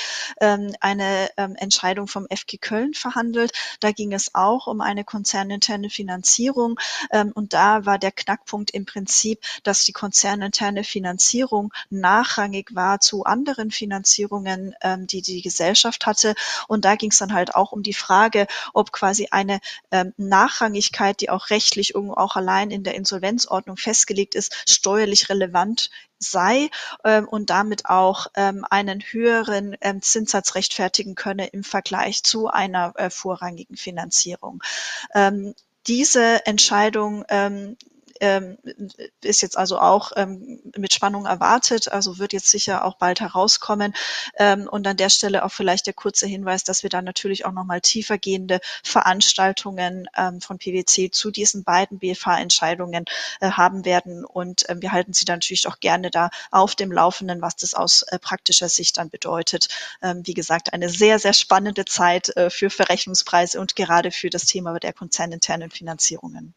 ähm, 0.41 0.75
eine 0.81 1.29
ähm, 1.37 1.57
Entscheidung 1.57 2.07
vom 2.09 2.27
FG 2.31 2.57
Köln 2.59 2.95
verhandelt. 2.95 3.53
Da 3.81 3.93
ging 3.93 4.15
es 4.15 4.35
auch 4.35 4.67
um 4.67 4.81
eine 4.81 5.05
konzerninterne 5.05 5.91
Finanzierung. 5.91 6.79
Ähm, 7.11 7.33
und 7.35 7.53
da 7.53 7.85
war 7.85 7.99
der 7.99 8.13
Knackpunkt 8.13 8.71
im 8.71 8.87
Prinzip, 8.87 9.41
dass 9.65 9.85
die 9.85 9.93
konzerninterne 9.93 10.85
Finanzierung 10.85 11.71
nachrangig 11.91 12.75
war 12.75 13.01
zu 13.01 13.25
anderen 13.25 13.71
Finanzierungen, 13.71 14.75
ähm, 14.81 15.07
die 15.07 15.21
die 15.21 15.43
Gesellschaft 15.43 16.07
hatte. 16.07 16.35
Und 16.67 16.87
da 16.87 16.97
ging 16.97 17.11
es 17.11 17.19
dann 17.19 17.35
halt 17.35 17.55
auch 17.55 17.73
um 17.73 17.83
die 17.83 17.93
Frage, 17.93 18.47
ob 18.73 18.91
quasi 18.91 19.29
eine 19.31 19.61
ähm, 19.91 20.15
nachrangige 20.17 20.78
Unabhängigkeit, 20.79 21.21
die 21.21 21.31
auch 21.31 21.51
rechtlich 21.51 21.95
irgendwo 21.95 22.15
auch 22.15 22.37
allein 22.37 22.71
in 22.71 22.85
der 22.85 22.95
Insolvenzordnung 22.95 23.77
festgelegt 23.77 24.35
ist, 24.35 24.55
steuerlich 24.69 25.29
relevant 25.29 25.91
sei 26.19 26.71
ähm, 27.05 27.29
und 27.29 27.51
damit 27.51 27.87
auch 27.87 28.29
ähm, 28.35 28.65
einen 28.71 29.01
höheren 29.01 29.77
ähm, 29.81 30.03
Zinssatz 30.03 30.55
rechtfertigen 30.55 31.15
könne 31.15 31.49
im 31.49 31.65
Vergleich 31.65 32.23
zu 32.23 32.49
einer 32.49 32.93
äh, 32.97 33.11
vorrangigen 33.11 33.77
Finanzierung. 33.77 34.63
Ähm, 35.15 35.55
diese 35.87 36.47
Entscheidung 36.47 37.25
ähm, 37.29 37.77
ähm, 38.21 38.59
ist 39.23 39.43
jetzt 39.43 39.57
also 39.57 39.79
auch 39.79 40.13
ähm, 40.17 40.61
mit 40.77 40.93
Spannung 40.93 41.27
erwartet, 41.27 41.91
also 41.91 42.19
wird 42.19 42.33
jetzt 42.33 42.51
sicher 42.51 42.85
auch 42.85 42.97
bald 42.97 43.21
herauskommen. 43.21 43.95
Ähm, 44.39 44.69
und 44.69 44.87
an 44.87 44.97
der 44.97 45.11
Stelle 45.11 45.45
auch 45.45 45.53
vielleicht 45.53 45.87
der 45.87 45.95
kurze 45.95 46.27
Hinweis, 46.27 46.65
dass 46.65 46.83
wir 46.83 46.91
dann 46.91 47.05
natürlich 47.05 47.45
auch 47.45 47.53
nochmal 47.53 47.81
tiefergehende 47.81 48.61
Veranstaltungen 48.83 50.09
ähm, 50.17 50.41
von 50.41 50.59
PwC 50.59 51.11
zu 51.11 51.31
diesen 51.31 51.65
beiden 51.65 51.99
BFH-Entscheidungen 51.99 53.05
äh, 53.41 53.51
haben 53.51 53.85
werden. 53.85 54.25
Und 54.25 54.69
äh, 54.69 54.77
wir 54.79 54.93
halten 54.93 55.13
Sie 55.13 55.25
dann 55.25 55.37
natürlich 55.37 55.67
auch 55.69 55.81
gerne 55.81 56.11
da 56.11 56.31
auf 56.51 56.75
dem 56.75 56.93
Laufenden, 56.93 57.43
was 57.43 57.57
das 57.57 57.75
aus 57.75 58.03
äh, 58.03 58.19
praktischer 58.19 58.69
Sicht 58.69 58.99
dann 58.99 59.11
bedeutet. 59.11 59.69
Ähm, 60.03 60.23
wie 60.25 60.35
gesagt, 60.35 60.73
eine 60.73 60.89
sehr, 60.89 61.19
sehr 61.19 61.33
spannende 61.33 61.85
Zeit 61.85 62.37
äh, 62.37 62.51
für 62.51 62.71
Verrechnungspreise 62.71 63.61
und 63.61 63.77
gerade 63.77 64.11
für 64.11 64.31
das 64.31 64.47
Thema 64.47 64.79
der 64.79 64.93
konzerninternen 64.93 65.71
Finanzierungen. 65.71 66.55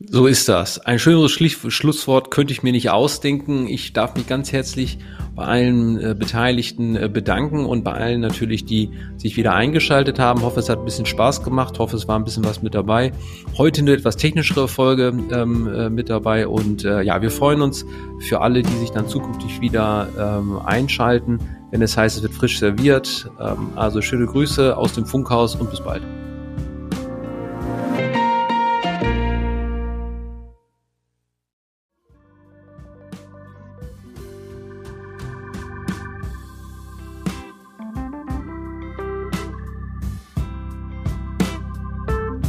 So 0.00 0.28
ist 0.28 0.48
das. 0.48 0.78
Ein 0.78 1.00
schöneres 1.00 1.32
Schlusswort 1.32 2.30
könnte 2.30 2.52
ich 2.52 2.62
mir 2.62 2.70
nicht 2.70 2.88
ausdenken. 2.88 3.66
Ich 3.66 3.92
darf 3.92 4.14
mich 4.14 4.28
ganz 4.28 4.52
herzlich 4.52 4.98
bei 5.34 5.44
allen 5.44 6.00
äh, 6.00 6.14
Beteiligten 6.16 6.94
äh, 6.94 7.08
bedanken 7.08 7.66
und 7.66 7.82
bei 7.82 7.94
allen 7.94 8.20
natürlich, 8.20 8.64
die 8.64 8.90
sich 9.16 9.36
wieder 9.36 9.54
eingeschaltet 9.54 10.20
haben. 10.20 10.42
Hoffe, 10.42 10.60
es 10.60 10.68
hat 10.68 10.78
ein 10.78 10.84
bisschen 10.84 11.04
Spaß 11.04 11.42
gemacht. 11.42 11.80
Hoffe, 11.80 11.96
es 11.96 12.06
war 12.06 12.16
ein 12.16 12.22
bisschen 12.22 12.44
was 12.44 12.62
mit 12.62 12.76
dabei. 12.76 13.10
Heute 13.56 13.80
eine 13.80 13.90
etwas 13.90 14.16
technischere 14.16 14.68
Folge 14.68 15.12
ähm, 15.32 15.66
äh, 15.66 15.90
mit 15.90 16.10
dabei 16.10 16.46
und 16.46 16.84
äh, 16.84 17.02
ja, 17.02 17.20
wir 17.20 17.32
freuen 17.32 17.60
uns 17.60 17.84
für 18.20 18.40
alle, 18.40 18.62
die 18.62 18.76
sich 18.76 18.90
dann 18.90 19.08
zukünftig 19.08 19.60
wieder 19.60 20.08
ähm, 20.16 20.60
einschalten, 20.64 21.40
wenn 21.72 21.82
es 21.82 21.96
heißt, 21.96 22.18
es 22.18 22.22
wird 22.22 22.34
frisch 22.34 22.60
serviert. 22.60 23.28
Ähm, 23.40 23.70
also 23.74 24.00
schöne 24.00 24.26
Grüße 24.26 24.76
aus 24.76 24.92
dem 24.92 25.06
Funkhaus 25.06 25.56
und 25.56 25.70
bis 25.70 25.80
bald. 25.80 26.02